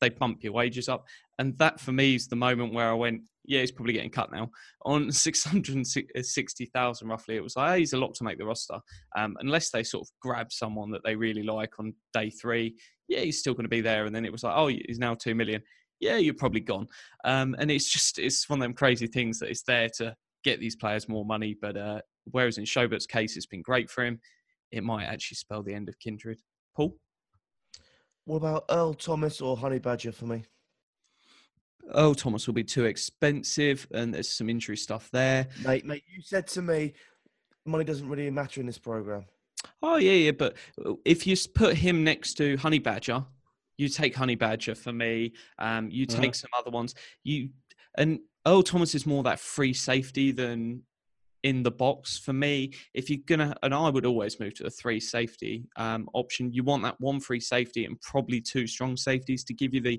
they 0.00 0.08
bump 0.08 0.42
your 0.42 0.52
wages 0.52 0.88
up. 0.88 1.06
And 1.38 1.56
that 1.58 1.78
for 1.78 1.92
me 1.92 2.16
is 2.16 2.26
the 2.26 2.34
moment 2.34 2.74
where 2.74 2.90
I 2.90 2.94
went, 2.94 3.22
yeah, 3.44 3.60
he's 3.60 3.70
probably 3.70 3.92
getting 3.92 4.10
cut 4.10 4.32
now. 4.32 4.50
On 4.84 5.12
660,000 5.12 7.08
roughly, 7.08 7.36
it 7.36 7.42
was 7.44 7.54
like, 7.56 7.74
hey, 7.74 7.78
he's 7.78 7.92
a 7.92 7.98
lot 7.98 8.14
to 8.14 8.24
make 8.24 8.38
the 8.38 8.44
roster. 8.44 8.80
Um, 9.16 9.36
unless 9.40 9.70
they 9.70 9.84
sort 9.84 10.02
of 10.02 10.10
grab 10.20 10.50
someone 10.52 10.90
that 10.90 11.02
they 11.04 11.14
really 11.14 11.44
like 11.44 11.78
on 11.78 11.94
day 12.12 12.30
three, 12.30 12.76
yeah, 13.08 13.20
he's 13.20 13.38
still 13.38 13.54
going 13.54 13.66
to 13.66 13.68
be 13.68 13.80
there. 13.80 14.04
And 14.04 14.14
then 14.14 14.24
it 14.24 14.32
was 14.32 14.42
like, 14.42 14.56
oh, 14.56 14.66
he's 14.66 14.98
now 14.98 15.14
2 15.14 15.34
million. 15.34 15.62
Yeah, 16.00 16.16
you're 16.16 16.34
probably 16.34 16.60
gone. 16.60 16.88
Um, 17.24 17.54
and 17.58 17.70
it's 17.70 17.90
just, 17.90 18.18
it's 18.18 18.48
one 18.48 18.58
of 18.58 18.62
them 18.62 18.74
crazy 18.74 19.06
things 19.06 19.38
that 19.38 19.50
it's 19.50 19.62
there 19.62 19.88
to 19.98 20.16
get 20.44 20.58
these 20.58 20.76
players 20.76 21.08
more 21.08 21.24
money. 21.24 21.56
But 21.60 21.76
uh, 21.76 22.00
whereas 22.30 22.58
in 22.58 22.66
Schobert's 22.66 23.06
case, 23.06 23.36
it's 23.36 23.46
been 23.46 23.62
great 23.62 23.90
for 23.90 24.04
him, 24.04 24.20
it 24.72 24.82
might 24.82 25.04
actually 25.04 25.36
spell 25.36 25.62
the 25.62 25.74
end 25.74 25.88
of 25.88 25.98
Kindred. 25.98 26.38
Paul? 26.74 26.96
What 28.24 28.36
about 28.36 28.64
Earl 28.70 28.94
Thomas 28.94 29.40
or 29.40 29.56
Honey 29.56 29.78
Badger 29.78 30.12
for 30.12 30.26
me? 30.26 30.44
oh, 31.92 32.14
Thomas 32.14 32.46
will 32.46 32.54
be 32.54 32.64
too 32.64 32.84
expensive, 32.84 33.86
and 33.92 34.14
there's 34.14 34.28
some 34.28 34.48
injury 34.48 34.76
stuff 34.76 35.10
there. 35.12 35.48
Mate, 35.64 35.84
mate, 35.84 36.04
you 36.06 36.22
said 36.22 36.46
to 36.48 36.62
me, 36.62 36.94
money 37.66 37.84
doesn't 37.84 38.08
really 38.08 38.30
matter 38.30 38.60
in 38.60 38.66
this 38.66 38.78
program. 38.78 39.24
Oh 39.82 39.96
yeah, 39.96 40.12
yeah, 40.12 40.30
but 40.32 40.56
if 41.04 41.26
you 41.26 41.36
put 41.54 41.76
him 41.76 42.02
next 42.04 42.34
to 42.34 42.56
Honey 42.56 42.78
Badger, 42.78 43.24
you 43.80 43.88
take 43.88 44.14
Honey 44.14 44.34
Badger 44.34 44.74
for 44.74 44.92
me. 44.92 45.32
Um, 45.58 45.90
you 45.90 46.04
take 46.04 46.34
some 46.34 46.50
other 46.56 46.70
ones. 46.70 46.94
You 47.24 47.48
and 47.96 48.20
Earl 48.46 48.62
Thomas 48.62 48.94
is 48.94 49.06
more 49.06 49.22
that 49.22 49.40
free 49.40 49.72
safety 49.72 50.32
than 50.32 50.82
in 51.42 51.62
the 51.62 51.70
box 51.70 52.18
for 52.18 52.34
me. 52.34 52.74
If 52.92 53.08
you're 53.08 53.20
gonna, 53.26 53.56
and 53.62 53.74
I 53.74 53.88
would 53.88 54.04
always 54.04 54.38
move 54.38 54.54
to 54.56 54.64
the 54.64 54.70
three 54.70 55.00
safety 55.00 55.64
um, 55.76 56.08
option. 56.12 56.52
You 56.52 56.62
want 56.62 56.82
that 56.82 57.00
one 57.00 57.20
free 57.20 57.40
safety 57.40 57.86
and 57.86 57.98
probably 58.02 58.42
two 58.42 58.66
strong 58.66 58.98
safeties 58.98 59.44
to 59.44 59.54
give 59.54 59.72
you 59.72 59.80
the 59.80 59.98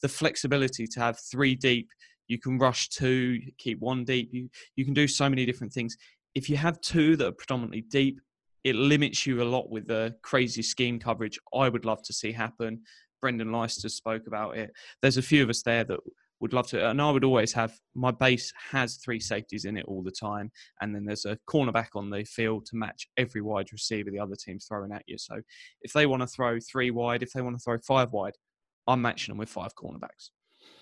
the 0.00 0.08
flexibility 0.08 0.86
to 0.86 1.00
have 1.00 1.18
three 1.30 1.54
deep. 1.54 1.90
You 2.28 2.38
can 2.38 2.58
rush 2.58 2.88
two, 2.88 3.40
keep 3.58 3.78
one 3.80 4.04
deep. 4.04 4.30
You 4.32 4.48
you 4.76 4.86
can 4.86 4.94
do 4.94 5.06
so 5.06 5.28
many 5.28 5.44
different 5.44 5.74
things. 5.74 5.98
If 6.34 6.48
you 6.48 6.56
have 6.56 6.80
two 6.80 7.16
that 7.16 7.26
are 7.26 7.32
predominantly 7.32 7.82
deep, 7.82 8.20
it 8.64 8.74
limits 8.74 9.26
you 9.26 9.42
a 9.42 9.44
lot 9.44 9.70
with 9.70 9.86
the 9.86 10.14
crazy 10.22 10.62
scheme 10.62 10.98
coverage 10.98 11.38
I 11.54 11.68
would 11.68 11.84
love 11.84 12.02
to 12.04 12.12
see 12.12 12.32
happen. 12.32 12.82
Brendan 13.20 13.52
Leister 13.52 13.88
spoke 13.88 14.26
about 14.26 14.56
it. 14.56 14.72
There's 15.02 15.16
a 15.16 15.22
few 15.22 15.42
of 15.42 15.50
us 15.50 15.62
there 15.62 15.84
that 15.84 16.00
would 16.40 16.52
love 16.52 16.68
to, 16.68 16.88
and 16.88 17.02
I 17.02 17.10
would 17.10 17.24
always 17.24 17.52
have 17.52 17.76
my 17.94 18.10
base 18.10 18.52
has 18.70 18.96
three 18.96 19.20
safeties 19.20 19.64
in 19.64 19.76
it 19.76 19.86
all 19.86 20.02
the 20.02 20.10
time, 20.10 20.50
and 20.80 20.94
then 20.94 21.04
there's 21.04 21.24
a 21.24 21.38
cornerback 21.48 21.88
on 21.94 22.10
the 22.10 22.24
field 22.24 22.66
to 22.66 22.76
match 22.76 23.08
every 23.16 23.40
wide 23.40 23.72
receiver 23.72 24.10
the 24.10 24.20
other 24.20 24.36
team's 24.36 24.66
throwing 24.66 24.92
at 24.92 25.02
you. 25.06 25.18
So 25.18 25.40
if 25.82 25.92
they 25.92 26.06
want 26.06 26.22
to 26.22 26.28
throw 26.28 26.58
three 26.60 26.90
wide, 26.90 27.22
if 27.22 27.32
they 27.32 27.42
want 27.42 27.56
to 27.56 27.62
throw 27.62 27.78
five 27.78 28.12
wide, 28.12 28.34
I'm 28.86 29.02
matching 29.02 29.32
them 29.32 29.38
with 29.38 29.48
five 29.48 29.74
cornerbacks. 29.74 30.30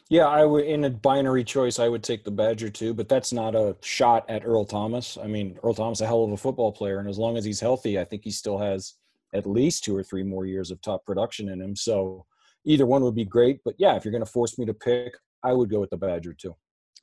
Yeah, 0.09 0.27
I 0.27 0.45
would 0.45 0.65
in 0.65 0.85
a 0.85 0.91
binary 0.91 1.43
choice, 1.43 1.79
I 1.79 1.89
would 1.89 2.03
take 2.03 2.23
the 2.23 2.31
Badger 2.31 2.71
too, 2.71 2.95
but 2.95 3.09
that's 3.09 3.33
not 3.33 3.57
a 3.57 3.77
shot 3.83 4.29
at 4.29 4.45
Earl 4.45 4.65
Thomas. 4.65 5.19
I 5.21 5.27
mean, 5.27 5.59
Earl 5.65 5.75
Thomas 5.75 6.01
a 6.01 6.07
hell 6.07 6.23
of 6.23 6.31
a 6.31 6.37
football 6.37 6.71
player, 6.71 6.99
and 6.99 7.09
as 7.09 7.19
long 7.19 7.37
as 7.37 7.45
he's 7.45 7.61
healthy, 7.61 7.99
I 7.99 8.05
think 8.05 8.23
he 8.23 8.31
still 8.31 8.59
has 8.59 8.95
at 9.37 9.47
least 9.47 9.85
two 9.85 9.97
or 9.97 10.03
three 10.03 10.23
more 10.23 10.47
years 10.47 10.71
of 10.71 10.81
top 10.81 11.05
production 11.05 11.49
in 11.49 11.61
him. 11.61 11.77
So 11.77 12.27
either 12.65 12.87
one 12.87 13.03
would 13.03 13.15
be 13.15 13.25
great. 13.25 13.61
But 13.65 13.75
yeah, 13.79 13.97
if 13.97 14.05
you're 14.05 14.13
going 14.13 14.25
to 14.25 14.31
force 14.31 14.59
me 14.59 14.67
to 14.67 14.75
pick, 14.75 15.15
I 15.43 15.53
would 15.53 15.71
go 15.71 15.81
with 15.81 15.91
the 15.91 15.97
Badger 15.97 16.33
too. 16.33 16.55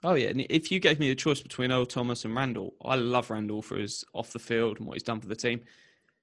Oh 0.06 0.16
yeah, 0.16 0.28
and 0.28 0.46
if 0.50 0.70
you 0.70 0.82
gave 0.82 1.00
me 1.00 1.12
a 1.12 1.16
choice 1.16 1.40
between 1.40 1.72
Earl 1.72 1.86
Thomas 1.86 2.26
and 2.26 2.36
Randall, 2.36 2.74
I 2.84 2.96
love 2.96 3.30
Randall 3.30 3.62
for 3.62 3.78
his 3.78 4.04
off 4.14 4.34
the 4.34 4.40
field 4.40 4.80
and 4.80 4.88
what 4.88 4.96
he's 4.96 5.04
done 5.04 5.22
for 5.22 5.30
the 5.30 5.36
team. 5.36 5.62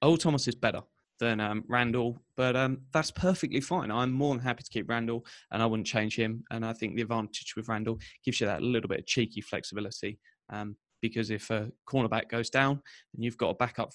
Earl 0.03 0.17
Thomas 0.17 0.47
is 0.47 0.53
better 0.53 0.81
than 1.19 1.39
um, 1.39 1.63
Randall, 1.67 2.19
but 2.35 2.55
um, 2.55 2.81
that's 2.93 3.09
perfectly 3.09 3.59
fine. 3.59 3.89
I'm 3.89 4.11
more 4.11 4.35
than 4.35 4.43
happy 4.43 4.61
to 4.61 4.69
keep 4.69 4.87
Randall, 4.87 5.25
and 5.51 5.63
I 5.63 5.65
wouldn't 5.65 5.87
change 5.87 6.15
him. 6.15 6.43
And 6.51 6.63
I 6.63 6.73
think 6.73 6.95
the 6.95 7.01
advantage 7.01 7.55
with 7.55 7.69
Randall 7.69 7.97
gives 8.23 8.39
you 8.39 8.45
that 8.45 8.61
little 8.61 8.87
bit 8.87 8.99
of 8.99 9.07
cheeky 9.07 9.41
flexibility. 9.41 10.19
Um, 10.51 10.75
because 11.01 11.31
if 11.31 11.49
a 11.49 11.71
cornerback 11.89 12.29
goes 12.29 12.49
down 12.49 12.81
and 13.13 13.23
you've 13.23 13.37
got 13.37 13.49
a 13.49 13.55
backup 13.55 13.91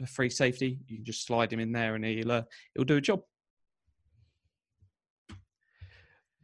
a 0.00 0.06
free 0.06 0.30
safety, 0.30 0.78
you 0.86 0.96
can 0.96 1.04
just 1.04 1.26
slide 1.26 1.52
him 1.52 1.60
in 1.60 1.72
there 1.72 1.94
and 1.94 2.04
he'll 2.04 2.32
uh, 2.32 2.42
he'll 2.74 2.84
do 2.84 2.96
a 2.96 3.00
job. 3.00 3.22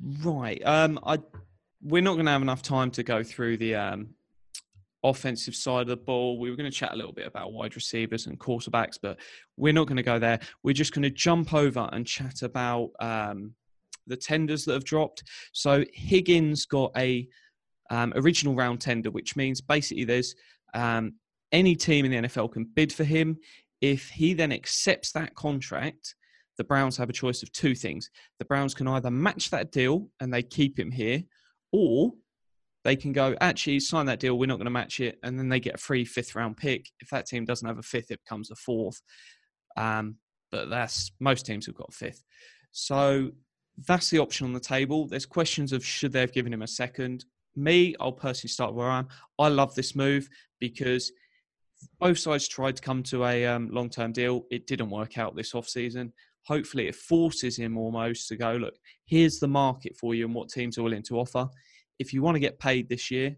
Right. 0.00 0.62
Um, 0.64 0.98
I 1.04 1.18
we're 1.82 2.02
not 2.02 2.14
going 2.14 2.26
to 2.26 2.32
have 2.32 2.42
enough 2.42 2.62
time 2.62 2.90
to 2.92 3.02
go 3.02 3.22
through 3.22 3.56
the 3.56 3.74
um, 3.74 4.08
offensive 5.04 5.54
side 5.54 5.82
of 5.82 5.88
the 5.88 5.96
ball. 5.96 6.38
We 6.38 6.50
were 6.50 6.56
going 6.56 6.70
to 6.70 6.76
chat 6.76 6.92
a 6.92 6.96
little 6.96 7.12
bit 7.12 7.26
about 7.26 7.52
wide 7.52 7.76
receivers 7.76 8.26
and 8.26 8.38
quarterbacks, 8.38 8.98
but 9.00 9.18
we're 9.56 9.72
not 9.72 9.86
going 9.86 9.96
to 9.96 10.02
go 10.02 10.18
there. 10.18 10.40
We're 10.62 10.74
just 10.74 10.92
going 10.92 11.04
to 11.04 11.10
jump 11.10 11.54
over 11.54 11.88
and 11.92 12.06
chat 12.06 12.42
about 12.42 12.90
um, 13.00 13.54
the 14.06 14.16
tenders 14.16 14.64
that 14.64 14.72
have 14.74 14.84
dropped. 14.84 15.22
So 15.52 15.84
Higgins 15.92 16.66
got 16.66 16.92
a 16.96 17.28
um, 17.90 18.12
original 18.16 18.54
round 18.54 18.80
tender, 18.80 19.10
which 19.10 19.36
means 19.36 19.60
basically 19.60 20.04
there's 20.04 20.34
um, 20.74 21.14
any 21.52 21.74
team 21.74 22.04
in 22.04 22.10
the 22.10 22.28
NFL 22.28 22.52
can 22.52 22.64
bid 22.64 22.92
for 22.92 23.04
him. 23.04 23.38
If 23.80 24.08
he 24.08 24.34
then 24.34 24.52
accepts 24.52 25.12
that 25.12 25.34
contract, 25.34 26.14
the 26.56 26.64
Browns 26.64 26.96
have 26.96 27.08
a 27.08 27.12
choice 27.12 27.42
of 27.42 27.52
two 27.52 27.74
things. 27.74 28.10
The 28.38 28.44
Browns 28.44 28.74
can 28.74 28.88
either 28.88 29.10
match 29.10 29.50
that 29.50 29.70
deal 29.70 30.08
and 30.20 30.34
they 30.34 30.42
keep 30.42 30.78
him 30.78 30.90
here, 30.90 31.22
or 31.72 32.12
they 32.84 32.96
can 32.96 33.12
go, 33.12 33.36
actually, 33.40 33.80
sign 33.80 34.06
that 34.06 34.20
deal, 34.20 34.38
we're 34.38 34.46
not 34.46 34.56
going 34.56 34.66
to 34.66 34.70
match 34.70 35.00
it, 35.00 35.18
and 35.22 35.38
then 35.38 35.48
they 35.48 35.60
get 35.60 35.74
a 35.76 35.78
free 35.78 36.04
fifth 36.04 36.34
round 36.34 36.56
pick. 36.56 36.90
If 37.00 37.10
that 37.10 37.26
team 37.26 37.44
doesn't 37.44 37.66
have 37.66 37.78
a 37.78 37.82
fifth, 37.82 38.10
it 38.10 38.20
becomes 38.24 38.50
a 38.50 38.56
fourth. 38.56 39.00
Um, 39.76 40.16
but 40.50 40.70
that's 40.70 41.12
most 41.20 41.46
teams 41.46 41.66
have 41.66 41.76
got 41.76 41.90
a 41.90 41.96
fifth. 41.96 42.24
So 42.72 43.30
that's 43.86 44.10
the 44.10 44.18
option 44.18 44.46
on 44.46 44.52
the 44.52 44.60
table. 44.60 45.06
There's 45.06 45.26
questions 45.26 45.72
of 45.72 45.84
should 45.84 46.12
they 46.12 46.20
have 46.20 46.32
given 46.32 46.52
him 46.52 46.62
a 46.62 46.68
second. 46.68 47.24
Me, 47.54 47.94
I'll 48.00 48.12
personally 48.12 48.50
start 48.50 48.74
where 48.74 48.88
I 48.88 49.00
am. 49.00 49.08
I 49.38 49.48
love 49.48 49.74
this 49.74 49.94
move 49.94 50.28
because 50.58 51.12
both 52.00 52.18
sides 52.18 52.48
tried 52.48 52.76
to 52.76 52.82
come 52.82 53.02
to 53.04 53.24
a 53.24 53.46
um, 53.46 53.68
long 53.70 53.90
term 53.90 54.12
deal. 54.12 54.46
It 54.50 54.66
didn't 54.66 54.90
work 54.90 55.18
out 55.18 55.36
this 55.36 55.54
off 55.54 55.68
season. 55.68 56.12
Hopefully, 56.46 56.88
it 56.88 56.94
forces 56.94 57.58
him 57.58 57.76
almost 57.76 58.28
to 58.28 58.36
go, 58.36 58.52
look, 58.52 58.74
here's 59.06 59.38
the 59.38 59.48
market 59.48 59.96
for 59.96 60.14
you 60.14 60.24
and 60.24 60.34
what 60.34 60.48
teams 60.48 60.78
are 60.78 60.82
willing 60.82 61.02
to 61.04 61.18
offer. 61.18 61.48
If 61.98 62.12
you 62.12 62.22
want 62.22 62.36
to 62.36 62.40
get 62.40 62.58
paid 62.58 62.88
this 62.88 63.10
year, 63.10 63.36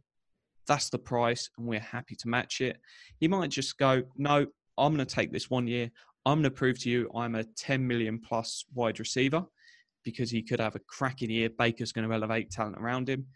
that's 0.66 0.90
the 0.90 0.98
price, 0.98 1.50
and 1.58 1.66
we're 1.66 1.80
happy 1.80 2.14
to 2.16 2.28
match 2.28 2.60
it. 2.60 2.78
He 3.18 3.26
might 3.26 3.50
just 3.50 3.78
go, 3.78 4.02
no, 4.16 4.46
I'm 4.78 4.94
going 4.94 5.06
to 5.06 5.14
take 5.14 5.32
this 5.32 5.50
one 5.50 5.66
year. 5.66 5.90
I'm 6.26 6.38
going 6.38 6.44
to 6.44 6.50
prove 6.50 6.78
to 6.80 6.90
you 6.90 7.10
I'm 7.14 7.34
a 7.34 7.44
10 7.44 7.86
million 7.86 8.18
plus 8.18 8.64
wide 8.74 9.00
receiver 9.00 9.44
because 10.04 10.30
he 10.30 10.42
could 10.42 10.60
have 10.60 10.76
a 10.76 10.80
cracking 10.80 11.30
year. 11.30 11.50
Baker's 11.50 11.92
going 11.92 12.08
to 12.08 12.14
elevate 12.14 12.50
talent 12.50 12.76
around 12.78 13.08
him. 13.08 13.26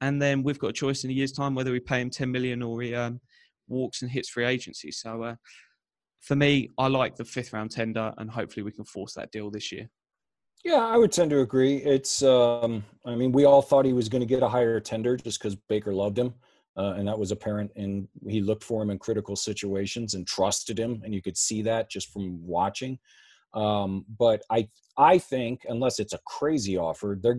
And 0.00 0.20
then 0.20 0.42
we've 0.42 0.58
got 0.58 0.68
a 0.68 0.72
choice 0.72 1.04
in 1.04 1.10
a 1.10 1.14
year's 1.14 1.32
time 1.32 1.54
whether 1.54 1.72
we 1.72 1.80
pay 1.80 2.00
him 2.00 2.10
10 2.10 2.30
million 2.30 2.62
or 2.62 2.80
he 2.82 2.94
um, 2.94 3.20
walks 3.68 4.02
and 4.02 4.10
hits 4.10 4.28
free 4.28 4.44
agency. 4.44 4.90
So 4.90 5.22
uh, 5.22 5.34
for 6.20 6.36
me, 6.36 6.70
I 6.78 6.88
like 6.88 7.16
the 7.16 7.24
fifth 7.24 7.52
round 7.52 7.70
tender, 7.70 8.12
and 8.18 8.30
hopefully 8.30 8.64
we 8.64 8.72
can 8.72 8.84
force 8.84 9.14
that 9.14 9.30
deal 9.30 9.50
this 9.50 9.70
year. 9.70 9.88
Yeah, 10.64 10.86
I 10.86 10.96
would 10.96 11.12
tend 11.12 11.30
to 11.30 11.40
agree. 11.40 11.76
It's, 11.76 12.22
um, 12.22 12.84
I 13.04 13.14
mean, 13.14 13.32
we 13.32 13.44
all 13.44 13.60
thought 13.60 13.84
he 13.84 13.92
was 13.92 14.08
going 14.08 14.20
to 14.20 14.26
get 14.26 14.42
a 14.42 14.48
higher 14.48 14.80
tender 14.80 15.16
just 15.16 15.38
because 15.38 15.54
Baker 15.54 15.92
loved 15.92 16.18
him. 16.18 16.32
Uh, 16.76 16.94
and 16.96 17.06
that 17.06 17.18
was 17.18 17.30
apparent 17.30 17.70
and 17.76 18.08
he 18.26 18.40
looked 18.40 18.64
for 18.64 18.82
him 18.82 18.90
in 18.90 18.98
critical 18.98 19.36
situations 19.36 20.14
and 20.14 20.26
trusted 20.26 20.76
him 20.76 21.00
and 21.04 21.14
you 21.14 21.22
could 21.22 21.36
see 21.36 21.62
that 21.62 21.88
just 21.88 22.12
from 22.12 22.44
watching 22.44 22.98
um, 23.54 24.04
but 24.18 24.42
i 24.50 24.66
i 24.98 25.16
think 25.16 25.64
unless 25.68 26.00
it's 26.00 26.14
a 26.14 26.20
crazy 26.26 26.76
offer 26.76 27.16
they're 27.22 27.38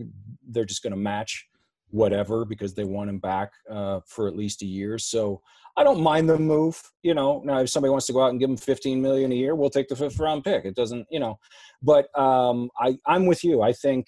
they're 0.52 0.64
just 0.64 0.84
going 0.84 0.92
to 0.92 0.98
match 0.98 1.50
whatever 1.90 2.46
because 2.46 2.74
they 2.74 2.84
want 2.84 3.10
him 3.10 3.20
back 3.20 3.52
uh, 3.70 4.00
for 4.06 4.28
at 4.28 4.36
least 4.36 4.62
a 4.62 4.66
year 4.66 4.98
so 4.98 5.42
I 5.78 5.84
don't 5.84 6.02
mind 6.02 6.30
the 6.30 6.40
move. 6.40 6.82
You 7.04 7.14
know, 7.14 7.42
now 7.44 7.60
if 7.60 7.70
somebody 7.70 7.90
wants 7.90 8.08
to 8.08 8.14
go 8.14 8.24
out 8.24 8.30
and 8.30 8.40
give 8.40 8.50
him 8.50 8.58
15 8.58 9.02
million 9.02 9.32
a 9.32 9.36
year, 9.36 9.56
we'll 9.56 9.70
take 9.70 9.90
the 9.90 9.96
fifth 9.96 10.20
round 10.20 10.44
pick. 10.44 10.66
It 10.66 10.76
doesn't, 10.76 11.06
you 11.10 11.20
know, 11.20 11.38
but 11.82 12.08
um, 12.18 12.70
I, 12.80 12.98
I'm 13.06 13.26
with 13.26 13.44
you. 13.44 13.62
I 13.62 13.74
think, 13.74 14.08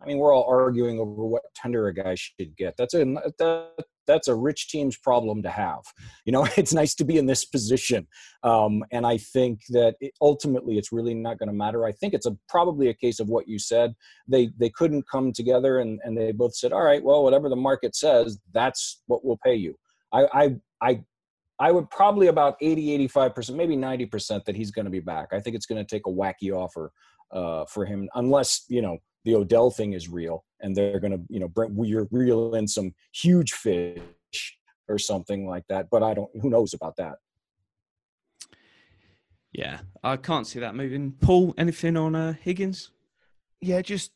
I 0.00 0.06
mean, 0.06 0.18
we're 0.18 0.34
all 0.34 0.44
arguing 0.48 1.00
over 1.00 1.24
what 1.24 1.42
tender 1.56 1.88
a 1.88 1.94
guy 1.94 2.14
should 2.14 2.56
get. 2.56 2.74
That's 2.76 2.94
a 2.94 3.04
that, 3.38 3.70
that's 4.06 4.28
a 4.28 4.34
rich 4.34 4.68
team's 4.68 4.96
problem 4.96 5.42
to 5.42 5.50
have. 5.50 5.82
You 6.24 6.32
know, 6.32 6.46
it's 6.56 6.74
nice 6.74 6.94
to 6.96 7.04
be 7.04 7.18
in 7.18 7.26
this 7.26 7.44
position, 7.44 8.06
um, 8.42 8.84
and 8.92 9.06
I 9.06 9.18
think 9.18 9.60
that 9.70 9.96
it, 10.00 10.12
ultimately 10.20 10.78
it's 10.78 10.92
really 10.92 11.14
not 11.14 11.38
going 11.38 11.48
to 11.48 11.54
matter. 11.54 11.84
I 11.84 11.92
think 11.92 12.14
it's 12.14 12.26
a 12.26 12.36
probably 12.48 12.88
a 12.88 12.94
case 12.94 13.20
of 13.20 13.28
what 13.28 13.48
you 13.48 13.58
said. 13.58 13.94
They 14.28 14.50
they 14.58 14.70
couldn't 14.70 15.08
come 15.10 15.32
together, 15.32 15.80
and 15.80 16.00
and 16.04 16.16
they 16.16 16.32
both 16.32 16.54
said, 16.54 16.72
all 16.72 16.84
right, 16.84 17.02
well, 17.02 17.22
whatever 17.22 17.48
the 17.48 17.56
market 17.56 17.96
says, 17.96 18.38
that's 18.52 19.02
what 19.06 19.24
we'll 19.24 19.38
pay 19.44 19.54
you. 19.54 19.76
I, 20.14 20.26
I, 20.32 20.56
I, 20.80 21.04
I 21.58 21.72
would 21.72 21.90
probably 21.90 22.28
about 22.28 22.56
80, 22.60 23.08
85%, 23.08 23.54
maybe 23.54 23.76
90% 23.76 24.44
that 24.44 24.56
he's 24.56 24.70
going 24.70 24.84
to 24.84 24.90
be 24.90 25.00
back. 25.00 25.28
I 25.32 25.40
think 25.40 25.56
it's 25.56 25.66
going 25.66 25.84
to 25.84 25.94
take 25.94 26.06
a 26.06 26.10
wacky 26.10 26.52
offer 26.52 26.92
uh, 27.32 27.64
for 27.66 27.84
him, 27.84 28.08
unless, 28.14 28.64
you 28.68 28.80
know, 28.80 28.98
the 29.24 29.34
Odell 29.34 29.70
thing 29.70 29.92
is 29.92 30.08
real 30.08 30.44
and 30.60 30.76
they're 30.76 31.00
going 31.00 31.12
to, 31.12 31.20
you 31.28 31.40
know, 31.40 31.48
bring, 31.48 31.76
you're 31.84 32.08
reel 32.10 32.54
in 32.54 32.68
some 32.68 32.94
huge 33.12 33.52
fish 33.52 33.98
or 34.88 34.98
something 34.98 35.46
like 35.46 35.64
that. 35.68 35.88
But 35.90 36.02
I 36.02 36.14
don't, 36.14 36.30
who 36.40 36.50
knows 36.50 36.74
about 36.74 36.96
that? 36.96 37.16
Yeah, 39.52 39.80
I 40.02 40.16
can't 40.16 40.46
see 40.46 40.58
that 40.60 40.74
moving. 40.74 41.12
Paul, 41.12 41.54
anything 41.56 41.96
on 41.96 42.16
uh, 42.16 42.32
Higgins? 42.32 42.90
Yeah, 43.60 43.80
just 43.82 44.10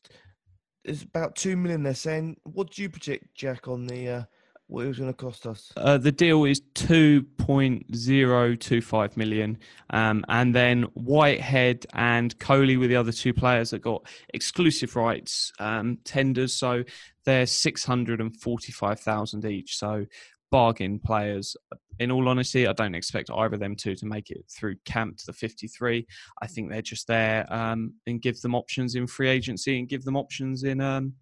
it's 0.84 1.02
about 1.02 1.36
two 1.36 1.56
million. 1.56 1.84
They're 1.84 1.94
saying. 1.94 2.38
What 2.42 2.72
do 2.72 2.82
you 2.82 2.90
predict, 2.90 3.36
Jack, 3.36 3.68
on 3.68 3.86
the 3.86 4.08
uh, 4.08 4.22
what 4.68 4.85
it 4.85 4.88
was 4.88 4.98
going 4.98 5.11
to 5.11 5.16
cost 5.16 5.46
us? 5.46 5.72
Uh, 5.76 5.98
the 5.98 6.12
deal 6.12 6.44
is 6.44 6.61
2.025 6.74 9.16
million. 9.16 9.59
Um, 9.90 10.24
and 10.28 10.54
then 10.54 10.85
Whitehead 10.94 11.87
and 11.94 12.38
Coley 12.38 12.76
were 12.76 12.87
the 12.87 12.94
other 12.96 13.11
two 13.12 13.35
players 13.35 13.70
that 13.70 13.81
got 13.81 14.07
exclusive 14.35 14.94
rights 14.94 15.52
um, 15.59 15.98
tenders. 16.04 16.52
So 16.52 16.85
they're 17.24 17.46
645,000 17.46 19.44
each. 19.46 19.76
So 19.76 20.07
bargain 20.50 20.98
players. 20.98 21.57
In 21.98 22.11
all 22.11 22.28
honesty, 22.28 22.66
I 22.66 22.74
don't 22.74 22.94
expect 22.94 23.31
either 23.31 23.54
of 23.54 23.61
them 23.61 23.74
two 23.74 23.94
to 23.96 24.07
make 24.07 24.31
it 24.31 24.44
through 24.50 24.76
camp 24.85 25.16
to 25.18 25.26
the 25.26 25.33
53. 25.33 26.07
I 26.40 26.46
think 26.46 26.70
they're 26.70 26.83
just 26.83 27.09
there 27.09 27.52
um, 27.52 27.94
and 28.07 28.22
give 28.22 28.40
them 28.40 28.54
options 28.54 28.94
in 28.94 29.07
free 29.07 29.28
agency 29.28 29.78
and 29.78 29.88
give 29.88 30.04
them 30.04 30.16
options 30.16 30.62
in 30.62 30.81
um, 30.81 31.14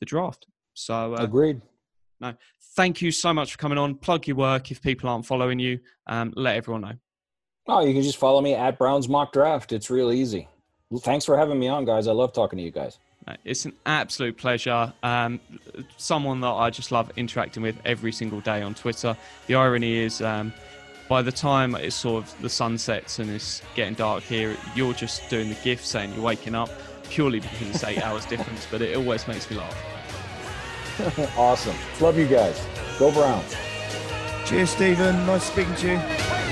the 0.00 0.06
draft. 0.06 0.46
So 0.74 1.14
uh, 1.14 1.22
agreed. 1.22 1.60
No, 2.20 2.34
thank 2.74 3.00
you 3.00 3.10
so 3.10 3.32
much 3.32 3.52
for 3.52 3.58
coming 3.58 3.78
on. 3.78 3.94
Plug 3.94 4.26
your 4.26 4.36
work 4.36 4.70
if 4.70 4.82
people 4.82 5.08
aren't 5.08 5.26
following 5.26 5.58
you. 5.58 5.78
Um, 6.06 6.32
let 6.36 6.56
everyone 6.56 6.82
know. 6.82 6.92
Oh, 7.66 7.84
you 7.84 7.92
can 7.92 8.02
just 8.02 8.16
follow 8.16 8.40
me 8.40 8.54
at 8.54 8.78
Browns 8.78 9.08
Mock 9.08 9.32
Draft. 9.32 9.72
It's 9.72 9.90
real 9.90 10.10
easy. 10.10 10.48
Thanks 11.00 11.24
for 11.26 11.36
having 11.36 11.58
me 11.58 11.68
on, 11.68 11.84
guys. 11.84 12.06
I 12.06 12.12
love 12.12 12.32
talking 12.32 12.56
to 12.56 12.62
you 12.62 12.70
guys. 12.70 12.98
It's 13.44 13.66
an 13.66 13.74
absolute 13.84 14.38
pleasure. 14.38 14.92
Um, 15.02 15.38
someone 15.98 16.40
that 16.40 16.48
I 16.48 16.70
just 16.70 16.90
love 16.90 17.10
interacting 17.16 17.62
with 17.62 17.76
every 17.84 18.10
single 18.10 18.40
day 18.40 18.62
on 18.62 18.74
Twitter. 18.74 19.16
The 19.46 19.54
irony 19.54 19.98
is, 19.98 20.22
um, 20.22 20.52
by 21.08 21.20
the 21.20 21.32
time 21.32 21.74
it's 21.74 21.96
sort 21.96 22.24
of 22.24 22.42
the 22.42 22.48
sun 22.48 22.78
sets 22.78 23.18
and 23.18 23.30
it's 23.30 23.62
getting 23.74 23.94
dark 23.94 24.22
here, 24.22 24.56
you're 24.74 24.94
just 24.94 25.28
doing 25.28 25.50
the 25.50 25.56
gift 25.56 25.84
saying 25.84 26.14
you're 26.14 26.22
waking 26.22 26.54
up 26.54 26.70
purely 27.10 27.40
because 27.40 27.68
it's 27.68 27.84
eight 27.84 28.02
hours 28.02 28.24
difference, 28.26 28.66
but 28.70 28.80
it 28.80 28.96
always 28.96 29.26
makes 29.28 29.50
me 29.50 29.56
laugh. 29.56 29.97
Awesome. 31.36 31.76
Love 32.00 32.18
you 32.18 32.26
guys. 32.26 32.66
Go 32.98 33.12
Browns. 33.12 33.54
Cheers, 34.44 34.70
Stephen. 34.70 35.26
Nice 35.26 35.44
speaking 35.44 35.74
to 35.76 35.92
you. 35.92 36.47